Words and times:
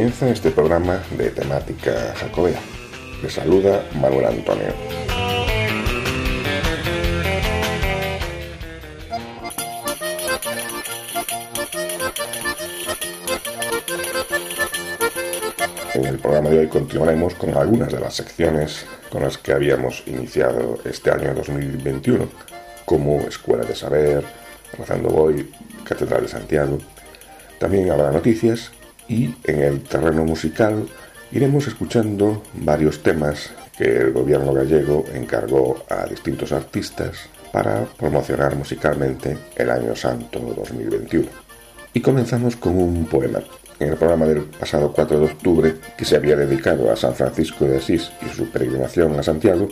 Comienza 0.00 0.30
este 0.30 0.50
programa 0.50 1.02
de 1.18 1.28
temática 1.28 2.14
jacobea. 2.16 2.58
Les 3.22 3.34
saluda 3.34 3.84
Manuel 4.00 4.24
Antonio. 4.24 4.72
En 15.92 16.06
el 16.06 16.18
programa 16.18 16.48
de 16.48 16.60
hoy 16.60 16.68
continuaremos 16.68 17.34
con 17.34 17.54
algunas 17.54 17.92
de 17.92 18.00
las 18.00 18.14
secciones 18.14 18.86
con 19.10 19.22
las 19.22 19.36
que 19.36 19.52
habíamos 19.52 20.02
iniciado 20.06 20.78
este 20.86 21.10
año 21.10 21.34
2021, 21.34 22.26
como 22.86 23.20
Escuela 23.28 23.66
de 23.66 23.76
Saber, 23.76 24.24
Avanzando 24.72 25.10
Voy, 25.10 25.52
Catedral 25.84 26.22
de 26.22 26.28
Santiago, 26.28 26.78
también 27.58 27.90
habrá 27.90 28.10
noticias 28.10 28.72
y 29.10 29.34
en 29.42 29.60
el 29.60 29.80
terreno 29.82 30.24
musical 30.24 30.86
iremos 31.32 31.66
escuchando 31.66 32.44
varios 32.54 33.02
temas 33.02 33.50
que 33.76 33.96
el 33.96 34.12
gobierno 34.12 34.52
gallego 34.52 35.04
encargó 35.12 35.84
a 35.88 36.06
distintos 36.06 36.52
artistas 36.52 37.28
para 37.52 37.86
promocionar 37.98 38.54
musicalmente 38.54 39.36
el 39.56 39.70
Año 39.70 39.96
Santo 39.96 40.38
2021. 40.38 41.26
Y 41.92 42.00
comenzamos 42.00 42.54
con 42.54 42.76
un 42.76 43.04
poema. 43.06 43.40
En 43.80 43.88
el 43.88 43.96
programa 43.96 44.26
del 44.26 44.42
pasado 44.42 44.92
4 44.92 45.18
de 45.18 45.24
octubre, 45.24 45.74
que 45.96 46.04
se 46.04 46.14
había 46.14 46.36
dedicado 46.36 46.92
a 46.92 46.96
San 46.96 47.14
Francisco 47.14 47.64
de 47.64 47.78
Asís 47.78 48.12
y 48.24 48.28
su 48.36 48.48
peregrinación 48.48 49.18
a 49.18 49.22
Santiago, 49.24 49.68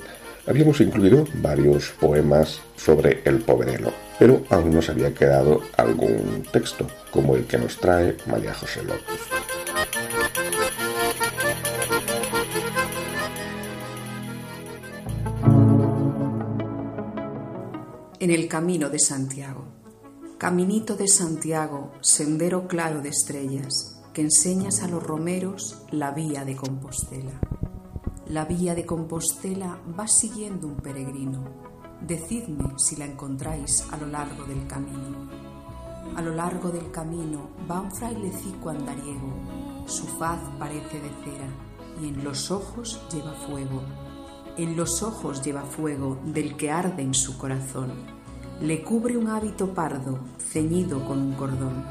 habíamos 0.48 0.80
incluido 0.80 1.24
varios 1.42 1.90
poemas 2.00 2.60
sobre 2.76 3.20
el 3.24 3.40
poverelo, 3.40 3.92
pero 4.18 4.42
aún 4.48 4.74
nos 4.74 4.88
había 4.88 5.12
quedado 5.12 5.60
algún 5.76 6.42
texto, 6.50 6.86
como 7.10 7.36
el 7.36 7.44
que 7.44 7.58
nos 7.58 7.76
trae 7.76 8.16
María 8.26 8.54
José 8.54 8.82
López. 8.82 9.20
En 18.20 18.30
el 18.30 18.48
camino 18.48 18.90
de 18.90 18.98
Santiago. 18.98 19.64
Caminito 20.38 20.96
de 20.96 21.08
Santiago, 21.08 21.92
sendero 22.00 22.68
claro 22.68 23.00
de 23.00 23.08
estrellas, 23.08 24.00
que 24.12 24.22
enseñas 24.22 24.82
a 24.82 24.88
los 24.88 25.02
romeros 25.02 25.82
la 25.90 26.12
vía 26.12 26.44
de 26.44 26.56
Compostela. 26.56 27.57
La 28.28 28.44
vía 28.44 28.74
de 28.74 28.84
Compostela 28.84 29.78
va 29.98 30.06
siguiendo 30.06 30.66
un 30.66 30.74
peregrino. 30.74 31.44
Decidme 32.02 32.74
si 32.76 32.94
la 32.96 33.06
encontráis 33.06 33.86
a 33.90 33.96
lo 33.96 34.06
largo 34.06 34.44
del 34.44 34.66
camino. 34.66 35.30
A 36.14 36.20
lo 36.20 36.34
largo 36.34 36.68
del 36.68 36.90
camino 36.90 37.48
va 37.70 37.80
un 37.80 37.90
frailecico 37.90 38.68
andariego. 38.68 39.32
Su 39.86 40.06
faz 40.06 40.40
parece 40.58 41.00
de 41.00 41.08
cera 41.24 41.48
y 42.02 42.08
en 42.08 42.22
los 42.22 42.50
ojos 42.50 43.00
lleva 43.10 43.32
fuego. 43.32 43.80
En 44.58 44.76
los 44.76 45.02
ojos 45.02 45.42
lleva 45.42 45.62
fuego 45.62 46.18
del 46.26 46.54
que 46.58 46.70
arde 46.70 47.02
en 47.02 47.14
su 47.14 47.38
corazón. 47.38 47.92
Le 48.60 48.82
cubre 48.82 49.16
un 49.16 49.28
hábito 49.28 49.72
pardo 49.72 50.18
ceñido 50.38 51.02
con 51.06 51.18
un 51.18 51.32
cordón. 51.32 51.82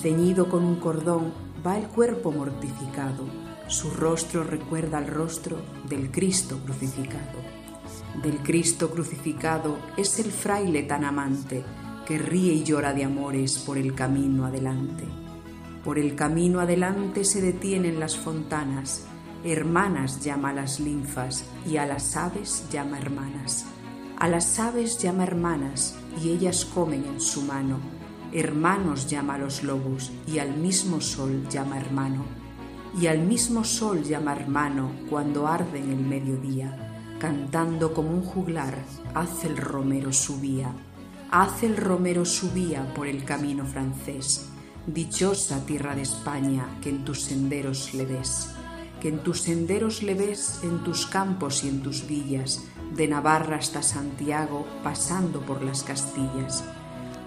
Ceñido 0.00 0.48
con 0.48 0.64
un 0.64 0.76
cordón 0.76 1.30
va 1.62 1.76
el 1.76 1.88
cuerpo 1.88 2.32
mortificado 2.32 3.47
su 3.68 3.90
rostro 3.90 4.44
recuerda 4.44 4.96
al 4.96 5.06
rostro 5.06 5.60
del 5.88 6.10
Cristo 6.10 6.58
crucificado. 6.64 7.38
Del 8.22 8.38
Cristo 8.38 8.90
crucificado 8.90 9.78
es 9.96 10.18
el 10.18 10.32
fraile 10.32 10.84
tan 10.84 11.04
amante 11.04 11.62
que 12.06 12.16
ríe 12.16 12.54
y 12.54 12.64
llora 12.64 12.94
de 12.94 13.04
amores 13.04 13.58
por 13.58 13.76
el 13.76 13.94
camino 13.94 14.46
adelante. 14.46 15.04
Por 15.84 15.98
el 15.98 16.14
camino 16.14 16.60
adelante 16.60 17.24
se 17.24 17.42
detienen 17.42 18.00
las 18.00 18.16
fontanas, 18.16 19.04
hermanas 19.44 20.24
llama 20.24 20.50
a 20.50 20.54
las 20.54 20.80
linfas 20.80 21.44
y 21.66 21.76
a 21.76 21.84
las 21.84 22.16
aves 22.16 22.64
llama 22.72 22.98
hermanas. 22.98 23.66
A 24.18 24.28
las 24.28 24.58
aves 24.58 24.98
llama 24.98 25.24
hermanas 25.24 25.94
y 26.22 26.30
ellas 26.30 26.64
comen 26.64 27.04
en 27.04 27.20
su 27.20 27.42
mano. 27.42 27.78
Hermanos 28.32 29.06
llama 29.08 29.34
a 29.34 29.38
los 29.38 29.62
lobos 29.62 30.10
y 30.26 30.38
al 30.38 30.56
mismo 30.56 31.02
sol 31.02 31.46
llama 31.50 31.78
hermano 31.78 32.37
y 33.00 33.06
al 33.06 33.20
mismo 33.20 33.64
sol 33.64 34.02
llama 34.02 34.32
hermano 34.32 34.90
cuando 35.08 35.46
arde 35.46 35.78
en 35.78 35.90
el 35.90 36.00
mediodía, 36.00 37.16
cantando 37.20 37.94
como 37.94 38.10
un 38.10 38.22
juglar, 38.22 38.76
hace 39.14 39.46
el 39.46 39.56
romero 39.56 40.12
subía, 40.12 40.72
hace 41.30 41.66
el 41.66 41.76
romero 41.76 42.24
subía 42.24 42.92
por 42.94 43.06
el 43.06 43.24
camino 43.24 43.64
francés. 43.64 44.48
Dichosa 44.86 45.64
tierra 45.64 45.94
de 45.94 46.02
España 46.02 46.66
que 46.80 46.90
en 46.90 47.04
tus 47.04 47.22
senderos 47.22 47.94
le 47.94 48.06
ves, 48.06 48.50
que 49.00 49.08
en 49.08 49.18
tus 49.18 49.42
senderos 49.42 50.02
le 50.02 50.14
ves 50.14 50.60
en 50.64 50.82
tus 50.82 51.06
campos 51.06 51.62
y 51.62 51.68
en 51.68 51.82
tus 51.82 52.06
villas, 52.06 52.64
de 52.96 53.06
Navarra 53.06 53.56
hasta 53.56 53.82
Santiago, 53.82 54.66
pasando 54.82 55.40
por 55.42 55.62
las 55.62 55.82
Castillas. 55.82 56.64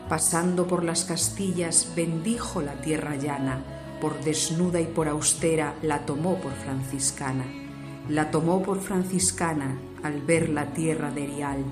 Pasando 0.09 0.67
por 0.67 0.83
las 0.83 1.05
Castillas, 1.05 1.93
bendijo 1.95 2.61
la 2.61 2.81
tierra 2.81 3.15
llana, 3.15 3.80
por 4.01 4.21
desnuda 4.21 4.81
y 4.81 4.87
por 4.87 5.07
austera, 5.07 5.75
la 5.81 6.05
tomó 6.05 6.41
por 6.41 6.51
franciscana. 6.51 7.45
La 8.09 8.31
tomó 8.31 8.61
por 8.61 8.81
franciscana 8.81 9.79
al 10.03 10.21
ver 10.21 10.49
la 10.49 10.73
tierra 10.73 11.11
de 11.11 11.23
Erial, 11.23 11.63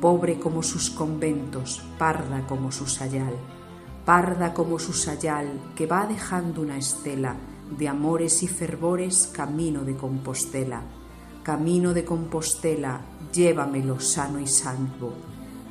pobre 0.00 0.40
como 0.40 0.62
sus 0.62 0.90
conventos, 0.90 1.84
parda 1.98 2.46
como 2.48 2.72
su 2.72 2.86
sayal. 2.86 3.34
Parda 4.04 4.54
como 4.54 4.78
su 4.78 4.94
sayal, 4.94 5.60
que 5.76 5.86
va 5.86 6.06
dejando 6.06 6.62
una 6.62 6.78
estela 6.78 7.36
de 7.78 7.88
amores 7.88 8.42
y 8.42 8.48
fervores 8.48 9.30
camino 9.32 9.84
de 9.84 9.94
Compostela. 9.94 10.82
Camino 11.42 11.92
de 11.92 12.04
Compostela, 12.04 13.02
llévamelo 13.32 14.00
sano 14.00 14.40
y 14.40 14.46
salvo. 14.46 15.12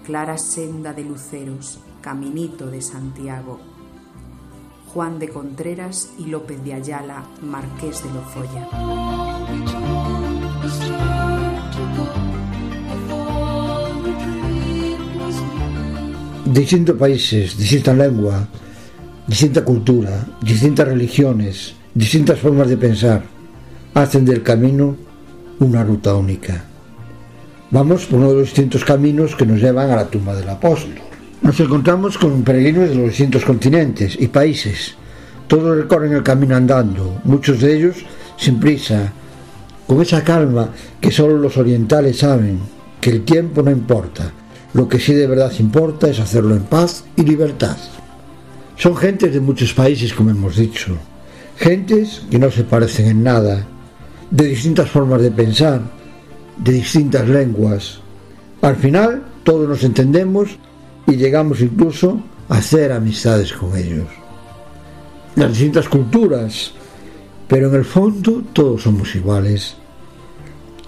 Clara 0.06 0.38
senda 0.38 0.94
de 0.94 1.04
luceros, 1.04 1.80
caminito 2.02 2.68
de 2.68 2.82
Santiago 2.82 3.73
Juan 4.94 5.18
de 5.18 5.28
Contreras 5.28 6.10
y 6.20 6.26
López 6.26 6.64
de 6.64 6.76
Ayala, 6.76 7.24
Marqués 7.42 8.04
de 8.04 8.10
Lozoya. 8.14 8.70
Distintos 16.46 16.96
países, 16.96 17.58
distinta 17.58 17.94
lengua, 17.94 18.48
distinta 19.26 19.66
cultura, 19.66 20.28
distintas 20.42 20.88
religiones, 20.88 21.74
distintas 21.96 22.38
formas 22.38 22.70
de 22.70 22.78
pensar, 22.78 23.24
hacen 23.96 24.26
del 24.26 24.44
camino 24.44 24.96
una 25.60 25.84
ruta 25.84 26.14
única. 26.14 26.66
Vamos 27.72 28.06
por 28.06 28.20
uno 28.20 28.30
de 28.30 28.36
los 28.36 28.44
distintos 28.44 28.86
caminos 28.86 29.36
que 29.36 29.48
nos 29.48 29.60
llevan 29.60 29.90
a 29.90 29.96
la 29.96 30.06
tumba 30.06 30.36
del 30.36 30.50
apóstol. 30.50 31.13
Nos 31.44 31.60
encontramos 31.60 32.18
con 32.18 32.42
peregrinos 32.42 32.88
de 32.88 32.96
los 32.96 33.08
distintos 33.08 33.44
continentes 33.44 34.16
y 34.18 34.30
países. 34.30 34.96
Todos 35.46 35.76
recorren 35.76 36.14
el 36.14 36.24
camino 36.24 36.56
andando, 36.56 37.20
muchos 37.26 37.60
de 37.60 37.76
ellos 37.76 37.98
sin 38.38 38.62
prisa, 38.62 39.12
con 39.86 40.02
esa 40.02 40.24
calma 40.24 40.70
que 41.02 41.12
solo 41.12 41.38
los 41.38 41.58
orientales 41.58 42.20
saben, 42.20 42.60
que 43.02 43.10
el 43.10 43.26
tiempo 43.26 43.62
no 43.62 43.72
importa. 43.72 44.32
Lo 44.74 44.88
que 44.88 45.00
sí 45.00 45.14
de 45.14 45.28
verdad 45.28 45.52
importa 45.60 46.10
es 46.10 46.22
hacerlo 46.22 46.56
en 46.56 46.64
paz 46.64 47.04
y 47.18 47.24
libertad. 47.24 47.76
Son 48.78 48.96
gentes 48.96 49.34
de 49.34 49.42
muchos 49.42 49.74
países, 49.74 50.14
como 50.14 50.30
hemos 50.30 50.56
dicho. 50.56 50.96
Gentes 51.58 52.22
que 52.32 52.40
no 52.40 52.50
se 52.52 52.64
parecen 52.64 53.08
en 53.08 53.22
nada, 53.22 53.68
de 54.32 54.46
distintas 54.46 54.90
formas 54.90 55.22
de 55.22 55.32
pensar, 55.32 55.82
de 56.58 56.72
distintas 56.72 57.28
lenguas. 57.28 58.00
Al 58.62 58.78
final, 58.78 59.24
todos 59.44 59.68
nos 59.68 59.84
entendemos 59.84 60.58
y 61.08 61.16
llegamos 61.16 61.62
incluso 61.62 62.22
a 62.50 62.58
hacer 62.58 62.92
amistades 62.92 63.54
con 63.54 63.76
ellos. 63.78 64.08
Las 65.36 65.50
distintas 65.50 65.90
culturas, 65.90 66.74
pero 67.48 67.70
en 67.70 67.76
el 67.76 67.86
fondo 67.86 68.44
todos 68.54 68.84
somos 68.84 69.16
iguales. 69.16 69.76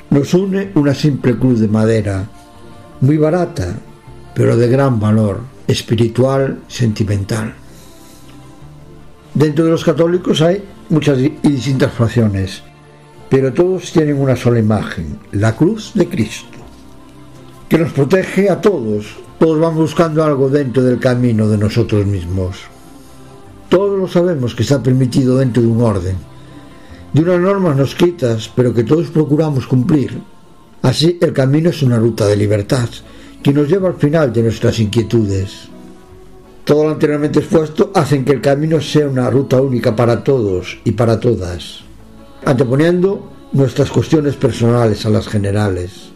Nos 0.09 0.33
une 0.33 0.71
una 0.75 0.93
simple 0.93 1.37
cruz 1.37 1.59
de 1.59 1.67
madera, 1.67 2.27
muy 3.01 3.17
barata, 3.17 3.75
pero 4.33 4.55
de 4.55 4.67
gran 4.67 4.99
valor 4.99 5.41
espiritual, 5.67 6.59
sentimental. 6.67 7.53
Dentro 9.33 9.65
de 9.65 9.71
los 9.71 9.83
católicos 9.83 10.41
hay 10.41 10.63
muchas 10.89 11.19
y 11.19 11.29
distintas 11.43 11.91
fracciones, 11.93 12.63
pero 13.29 13.51
todos 13.51 13.91
tienen 13.91 14.17
una 14.17 14.35
sola 14.35 14.59
imagen, 14.59 15.19
la 15.31 15.55
cruz 15.55 15.91
de 15.93 16.07
Cristo, 16.07 16.57
que 17.67 17.77
nos 17.77 17.91
protege 17.91 18.49
a 18.49 18.61
todos. 18.61 19.24
Todos 19.39 19.59
vamos 19.59 19.79
buscando 19.79 20.23
algo 20.23 20.49
dentro 20.49 20.81
del 20.81 20.97
camino 20.97 21.49
de 21.49 21.57
nosotros 21.57 22.05
mismos. 22.05 22.55
Todos 23.67 23.99
lo 23.99 24.07
sabemos 24.07 24.55
que 24.55 24.63
está 24.63 24.81
permitido 24.81 25.37
dentro 25.37 25.61
de 25.61 25.67
un 25.67 25.81
orden, 25.81 26.15
de 27.11 27.21
unas 27.21 27.41
normas 27.41 27.75
no 27.75 27.83
escritas, 27.83 28.49
pero 28.55 28.73
que 28.73 28.85
todos 28.85 29.07
procuramos 29.07 29.67
cumplir. 29.67 30.21
Así 30.81 31.17
el 31.21 31.33
camino 31.33 31.69
es 31.69 31.83
una 31.83 31.97
ruta 31.97 32.25
de 32.25 32.37
libertad 32.37 32.87
que 33.43 33.51
nos 33.51 33.67
lleva 33.67 33.89
al 33.89 33.95
final 33.95 34.31
de 34.31 34.43
nuestras 34.43 34.79
inquietudes. 34.79 35.67
Todo 36.63 36.85
lo 36.85 36.91
anteriormente 36.91 37.39
expuesto 37.39 37.91
hacen 37.93 38.23
que 38.23 38.31
el 38.31 38.41
camino 38.41 38.79
sea 38.79 39.07
una 39.07 39.29
ruta 39.29 39.61
única 39.61 39.95
para 39.95 40.23
todos 40.23 40.79
y 40.85 40.91
para 40.93 41.19
todas, 41.19 41.81
anteponiendo 42.45 43.31
nuestras 43.51 43.91
cuestiones 43.91 44.35
personales 44.35 45.05
a 45.05 45.09
las 45.09 45.27
generales. 45.27 46.14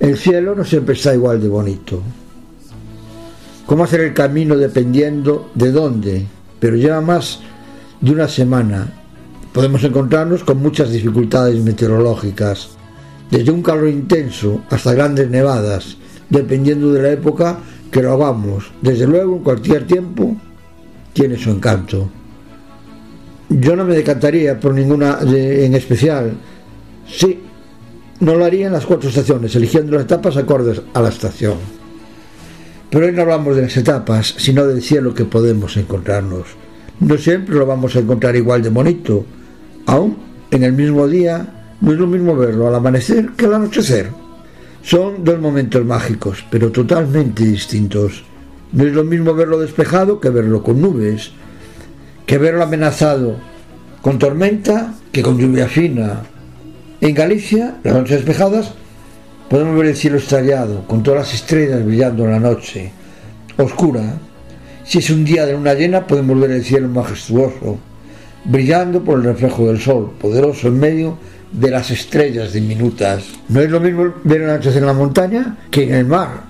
El 0.00 0.18
cielo 0.18 0.54
no 0.54 0.64
siempre 0.64 0.94
está 0.94 1.14
igual 1.14 1.40
de 1.40 1.48
bonito. 1.48 2.02
¿Cómo 3.66 3.84
hacer 3.84 4.00
el 4.00 4.12
camino 4.12 4.56
dependiendo 4.56 5.50
de 5.54 5.72
dónde? 5.72 6.26
Pero 6.58 6.76
lleva 6.76 7.00
más 7.00 7.40
de 8.00 8.10
una 8.10 8.28
semana. 8.28 8.92
Podemos 9.52 9.84
encontrarnos 9.84 10.44
con 10.44 10.58
muchas 10.58 10.90
dificultades 10.90 11.62
meteorológicas, 11.62 12.70
desde 13.30 13.52
un 13.52 13.62
calor 13.62 13.88
intenso 13.88 14.62
hasta 14.68 14.92
grandes 14.92 15.30
nevadas, 15.30 15.96
dependiendo 16.28 16.92
de 16.92 17.02
la 17.02 17.12
época 17.12 17.58
que 17.90 18.02
lo 18.02 18.12
hagamos. 18.12 18.72
Desde 18.82 19.06
luego, 19.06 19.36
en 19.36 19.42
cualquier 19.44 19.86
tiempo, 19.86 20.36
tiene 21.12 21.38
su 21.38 21.50
encanto. 21.50 22.10
Yo 23.48 23.76
no 23.76 23.84
me 23.84 23.94
decantaría 23.94 24.58
por 24.58 24.74
ninguna 24.74 25.18
en 25.22 25.74
especial. 25.74 26.34
Sí, 27.06 27.40
no 28.20 28.34
lo 28.34 28.44
haría 28.44 28.66
en 28.66 28.72
las 28.72 28.86
cuatro 28.86 29.08
estaciones, 29.08 29.54
eligiendo 29.56 29.92
las 29.92 30.04
etapas 30.04 30.36
acordes 30.36 30.80
a 30.92 31.00
la 31.00 31.08
estación. 31.08 31.56
Pero 32.90 33.06
hoy 33.06 33.12
no 33.12 33.22
hablamos 33.22 33.56
de 33.56 33.62
las 33.62 33.76
etapas, 33.76 34.34
sino 34.38 34.66
del 34.66 34.82
cielo 34.82 35.14
que 35.14 35.24
podemos 35.24 35.76
encontrarnos. 35.76 36.46
No 37.00 37.18
siempre 37.18 37.56
lo 37.56 37.66
vamos 37.66 37.96
a 37.96 38.00
encontrar 38.00 38.36
igual 38.36 38.62
de 38.62 38.70
bonito. 38.70 39.24
Aún 39.86 40.16
en 40.50 40.62
el 40.62 40.72
mismo 40.72 41.08
día, 41.08 41.76
no 41.80 41.92
es 41.92 41.98
lo 41.98 42.06
mismo 42.06 42.36
verlo 42.36 42.68
al 42.68 42.74
amanecer 42.76 43.30
que 43.36 43.46
al 43.46 43.54
anochecer. 43.54 44.10
Son 44.82 45.24
dos 45.24 45.40
momentos 45.40 45.84
mágicos, 45.84 46.44
pero 46.50 46.70
totalmente 46.70 47.44
distintos. 47.44 48.24
No 48.72 48.84
es 48.84 48.92
lo 48.92 49.02
mismo 49.02 49.34
verlo 49.34 49.58
despejado 49.58 50.20
que 50.20 50.30
verlo 50.30 50.62
con 50.62 50.80
nubes, 50.80 51.32
que 52.26 52.38
verlo 52.38 52.62
amenazado 52.62 53.36
con 54.02 54.18
tormenta 54.18 54.94
que 55.10 55.22
con 55.22 55.38
lluvia 55.38 55.66
fina, 55.66 56.22
en 57.04 57.14
Galicia, 57.14 57.76
las 57.84 57.92
noches 57.92 58.16
despejadas, 58.16 58.72
podemos 59.50 59.76
ver 59.76 59.88
el 59.88 59.96
cielo 59.96 60.16
estrellado, 60.16 60.88
con 60.88 61.02
todas 61.02 61.20
las 61.20 61.34
estrellas 61.34 61.84
brillando 61.84 62.24
en 62.24 62.30
la 62.30 62.40
noche, 62.40 62.90
oscura. 63.58 64.14
Si 64.84 65.00
es 65.00 65.10
un 65.10 65.22
día 65.22 65.44
de 65.44 65.52
luna 65.52 65.74
llena, 65.74 66.06
podemos 66.06 66.40
ver 66.40 66.52
el 66.52 66.64
cielo 66.64 66.88
majestuoso, 66.88 67.76
brillando 68.46 69.04
por 69.04 69.18
el 69.18 69.24
reflejo 69.24 69.66
del 69.66 69.82
sol, 69.82 70.12
poderoso 70.18 70.68
en 70.68 70.80
medio 70.80 71.18
de 71.52 71.70
las 71.70 71.90
estrellas 71.90 72.54
diminutas. 72.54 73.24
No 73.50 73.60
es 73.60 73.70
lo 73.70 73.80
mismo 73.80 74.14
ver 74.24 74.40
las 74.40 74.56
noches 74.56 74.76
en 74.76 74.86
la 74.86 74.94
montaña 74.94 75.58
que 75.70 75.82
en 75.82 75.94
el 75.94 76.06
mar. 76.06 76.44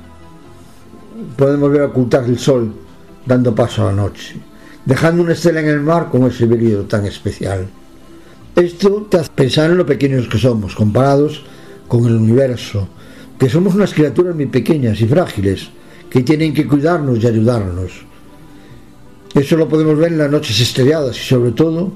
Podemos 1.37 1.73
ver 1.73 1.83
ocultar 1.83 2.23
el 2.27 2.39
sol 2.39 2.73
dando 3.27 3.53
paso 3.57 3.83
a 3.83 3.87
la 3.87 4.03
noche, 4.03 4.37
dejando 4.85 5.25
una 5.25 5.33
estela 5.33 5.59
en 5.59 5.69
el 5.69 5.81
mar 5.81 6.11
con 6.13 6.23
ese 6.27 6.47
brillo 6.47 6.83
tan 6.85 7.07
especial. 7.07 7.67
Esto 8.57 9.09
te 9.11 9.17
hace 9.17 9.31
pensar 9.35 9.71
en 9.71 9.79
lo 9.79 9.85
pequeños 9.85 10.29
que 10.29 10.39
somos 10.39 10.77
comparados 10.77 11.43
con 11.89 12.07
el 12.07 12.15
universo, 12.15 12.87
que 13.37 13.49
somos 13.49 13.75
unas 13.75 13.93
criaturas 13.93 14.37
muy 14.37 14.47
pequeñas 14.47 15.01
y 15.01 15.09
frágiles, 15.09 15.71
que 16.09 16.23
tienen 16.23 16.55
que 16.55 16.69
cuidarnos 16.69 17.19
y 17.19 17.27
ayudarnos. 17.27 17.91
Eso 19.35 19.57
lo 19.57 19.69
podemos 19.69 19.99
ver 19.99 20.13
en 20.13 20.19
las 20.19 20.31
noches 20.31 20.61
estrelladas 20.61 21.17
y 21.17 21.25
sobre 21.25 21.51
todo 21.51 21.93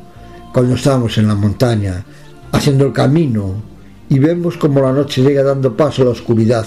cuando 0.53 0.75
estamos 0.75 1.17
en 1.19 1.29
la 1.29 1.37
montaña, 1.37 2.05
haciendo 2.51 2.87
el 2.87 2.93
camino 2.93 3.63
y 4.09 4.19
vemos 4.19 4.57
como 4.57 4.81
la 4.81 4.93
noche 4.93 5.23
llega 5.23 5.45
dando 5.45 5.77
paso 5.77 6.03
a 6.03 6.07
la 6.07 6.11
oscuridad, 6.11 6.67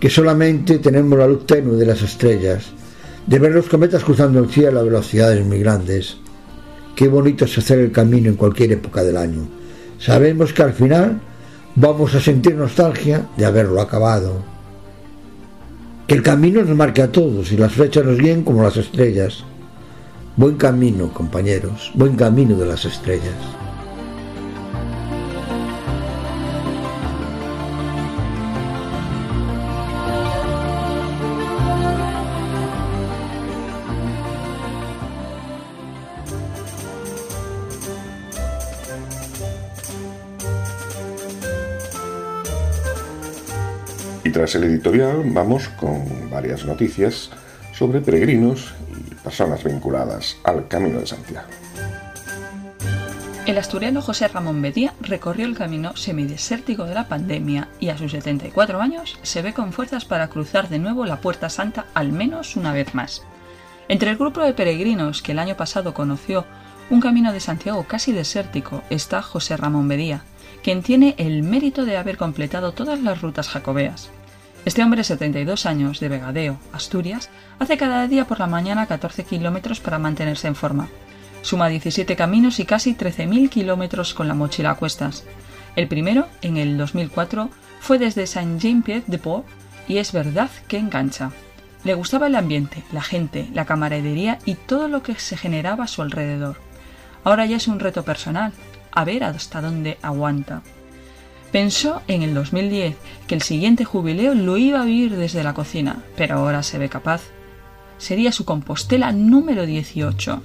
que 0.00 0.08
solamente 0.08 0.78
tenemos 0.78 1.18
la 1.18 1.26
luz 1.26 1.44
tenue 1.44 1.76
de 1.76 1.84
las 1.84 2.00
estrellas, 2.00 2.72
de 3.26 3.38
ver 3.38 3.52
los 3.52 3.68
cometas 3.68 4.02
cruzando 4.02 4.38
el 4.38 4.48
cielo 4.48 4.80
a 4.80 4.84
velocidades 4.84 5.44
muy 5.44 5.58
grandes, 5.58 6.16
Qué 6.94 7.08
bonito 7.08 7.44
es 7.44 7.56
hacer 7.56 7.78
el 7.78 7.92
camino 7.92 8.28
en 8.28 8.36
cualquier 8.36 8.72
época 8.72 9.02
del 9.02 9.16
año. 9.16 9.48
Sabemos 9.98 10.52
que 10.52 10.62
al 10.62 10.72
final 10.72 11.20
vamos 11.74 12.14
a 12.14 12.20
sentir 12.20 12.54
nostalgia 12.54 13.26
de 13.36 13.46
haberlo 13.46 13.80
acabado. 13.80 14.42
Que 16.06 16.14
el 16.14 16.22
camino 16.22 16.62
nos 16.62 16.76
marque 16.76 17.02
a 17.02 17.12
todos 17.12 17.52
y 17.52 17.56
las 17.56 17.72
flechas 17.72 18.04
nos 18.04 18.18
guíen 18.18 18.42
como 18.42 18.62
las 18.62 18.76
estrellas. 18.76 19.44
Buen 20.36 20.56
camino, 20.56 21.12
compañeros, 21.12 21.92
buen 21.94 22.16
camino 22.16 22.56
de 22.56 22.66
las 22.66 22.84
estrellas. 22.84 23.36
Y 44.30 44.32
tras 44.32 44.54
el 44.54 44.62
editorial 44.62 45.24
vamos 45.24 45.68
con 45.70 46.30
varias 46.30 46.64
noticias 46.64 47.30
sobre 47.72 48.00
peregrinos 48.00 48.72
y 48.96 49.12
personas 49.16 49.64
vinculadas 49.64 50.36
al 50.44 50.68
Camino 50.68 51.00
de 51.00 51.06
Santiago. 51.08 51.48
El 53.44 53.58
asturiano 53.58 54.00
José 54.00 54.28
Ramón 54.28 54.62
Bedía 54.62 54.94
recorrió 55.00 55.46
el 55.46 55.56
camino 55.56 55.96
semidesértico 55.96 56.84
de 56.84 56.94
la 56.94 57.08
pandemia 57.08 57.70
y 57.80 57.88
a 57.88 57.98
sus 57.98 58.12
74 58.12 58.80
años 58.80 59.18
se 59.22 59.42
ve 59.42 59.52
con 59.52 59.72
fuerzas 59.72 60.04
para 60.04 60.28
cruzar 60.28 60.68
de 60.68 60.78
nuevo 60.78 61.06
la 61.06 61.20
Puerta 61.20 61.48
Santa 61.48 61.86
al 61.92 62.12
menos 62.12 62.54
una 62.54 62.72
vez 62.72 62.94
más. 62.94 63.24
Entre 63.88 64.10
el 64.10 64.16
grupo 64.16 64.44
de 64.44 64.54
peregrinos 64.54 65.22
que 65.22 65.32
el 65.32 65.40
año 65.40 65.56
pasado 65.56 65.92
conoció 65.92 66.46
un 66.88 67.00
camino 67.00 67.32
de 67.32 67.40
Santiago 67.40 67.84
casi 67.88 68.12
desértico 68.12 68.84
está 68.90 69.22
José 69.22 69.56
Ramón 69.56 69.88
Bedía, 69.88 70.22
quien 70.62 70.84
tiene 70.84 71.16
el 71.18 71.42
mérito 71.42 71.84
de 71.84 71.96
haber 71.96 72.16
completado 72.16 72.70
todas 72.70 73.00
las 73.00 73.22
rutas 73.22 73.48
jacobeas. 73.48 74.12
Este 74.66 74.82
hombre, 74.82 75.04
72 75.04 75.64
años, 75.64 76.00
de 76.00 76.10
Vegadeo, 76.10 76.58
Asturias, 76.72 77.30
hace 77.58 77.78
cada 77.78 78.06
día 78.06 78.26
por 78.26 78.40
la 78.40 78.46
mañana 78.46 78.86
14 78.86 79.24
kilómetros 79.24 79.80
para 79.80 79.98
mantenerse 79.98 80.48
en 80.48 80.54
forma. 80.54 80.88
Suma 81.40 81.68
17 81.68 82.14
caminos 82.14 82.60
y 82.60 82.66
casi 82.66 82.94
13.000 82.94 83.48
kilómetros 83.48 84.12
con 84.12 84.28
la 84.28 84.34
mochila 84.34 84.72
a 84.72 84.74
cuestas. 84.74 85.24
El 85.76 85.88
primero, 85.88 86.28
en 86.42 86.58
el 86.58 86.76
2004, 86.76 87.48
fue 87.80 87.98
desde 87.98 88.26
Saint-Jean-Pied-de-Port 88.26 89.46
y 89.88 89.96
es 89.96 90.12
verdad 90.12 90.50
que 90.68 90.76
engancha. 90.76 91.30
Le 91.82 91.94
gustaba 91.94 92.26
el 92.26 92.34
ambiente, 92.34 92.84
la 92.92 93.00
gente, 93.00 93.48
la 93.54 93.64
camaradería 93.64 94.38
y 94.44 94.56
todo 94.56 94.88
lo 94.88 95.02
que 95.02 95.14
se 95.14 95.38
generaba 95.38 95.84
a 95.84 95.88
su 95.88 96.02
alrededor. 96.02 96.56
Ahora 97.24 97.46
ya 97.46 97.56
es 97.56 97.66
un 97.66 97.80
reto 97.80 98.04
personal, 98.04 98.52
a 98.92 99.04
ver 99.04 99.24
hasta 99.24 99.62
dónde 99.62 99.96
aguanta. 100.02 100.62
Pensó 101.52 102.00
en 102.06 102.22
el 102.22 102.32
2010 102.32 102.96
que 103.26 103.34
el 103.34 103.42
siguiente 103.42 103.84
jubileo 103.84 104.34
lo 104.34 104.56
iba 104.56 104.82
a 104.82 104.84
vivir 104.84 105.16
desde 105.16 105.42
la 105.42 105.54
cocina, 105.54 106.04
pero 106.16 106.36
ahora 106.36 106.62
se 106.62 106.78
ve 106.78 106.88
capaz. 106.88 107.22
Sería 107.98 108.30
su 108.30 108.44
Compostela 108.44 109.10
número 109.12 109.66
18. 109.66 110.42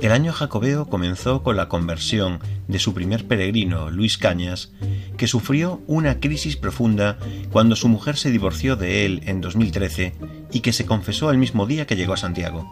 El 0.00 0.10
año 0.10 0.32
jacobeo 0.32 0.86
comenzó 0.86 1.44
con 1.44 1.56
la 1.56 1.68
conversión 1.68 2.40
de 2.66 2.80
su 2.80 2.92
primer 2.92 3.28
peregrino, 3.28 3.90
Luis 3.90 4.18
Cañas, 4.18 4.72
que 5.16 5.28
sufrió 5.28 5.80
una 5.86 6.18
crisis 6.18 6.56
profunda 6.56 7.18
cuando 7.52 7.76
su 7.76 7.88
mujer 7.88 8.16
se 8.16 8.32
divorció 8.32 8.74
de 8.74 9.04
él 9.06 9.20
en 9.26 9.40
2013 9.40 10.14
y 10.50 10.60
que 10.60 10.72
se 10.72 10.86
confesó 10.86 11.30
el 11.30 11.38
mismo 11.38 11.66
día 11.66 11.86
que 11.86 11.94
llegó 11.94 12.14
a 12.14 12.16
Santiago. 12.16 12.66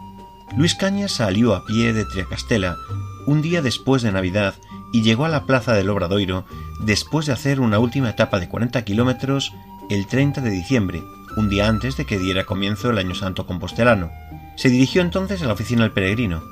Luis 0.57 0.75
Cañas 0.75 1.13
salió 1.13 1.55
a 1.55 1.65
pie 1.65 1.93
de 1.93 2.03
Triacastela 2.03 2.75
un 3.25 3.41
día 3.41 3.61
después 3.61 4.01
de 4.01 4.11
Navidad 4.11 4.55
y 4.91 5.03
llegó 5.03 5.25
a 5.25 5.29
la 5.29 5.45
plaza 5.45 5.73
del 5.73 5.89
Obradoiro 5.89 6.45
después 6.79 7.25
de 7.25 7.33
hacer 7.33 7.59
una 7.59 7.79
última 7.79 8.09
etapa 8.09 8.39
de 8.39 8.49
40 8.49 8.83
kilómetros 8.83 9.53
el 9.89 10.07
30 10.07 10.41
de 10.41 10.49
diciembre, 10.49 11.03
un 11.37 11.49
día 11.49 11.67
antes 11.67 11.97
de 11.97 12.05
que 12.05 12.19
diera 12.19 12.45
comienzo 12.45 12.89
el 12.89 12.97
Año 12.97 13.15
Santo 13.15 13.45
Compostelano. 13.45 14.11
Se 14.55 14.69
dirigió 14.69 15.01
entonces 15.01 15.41
a 15.41 15.47
la 15.47 15.53
oficina 15.53 15.83
del 15.83 15.91
peregrino. 15.91 16.43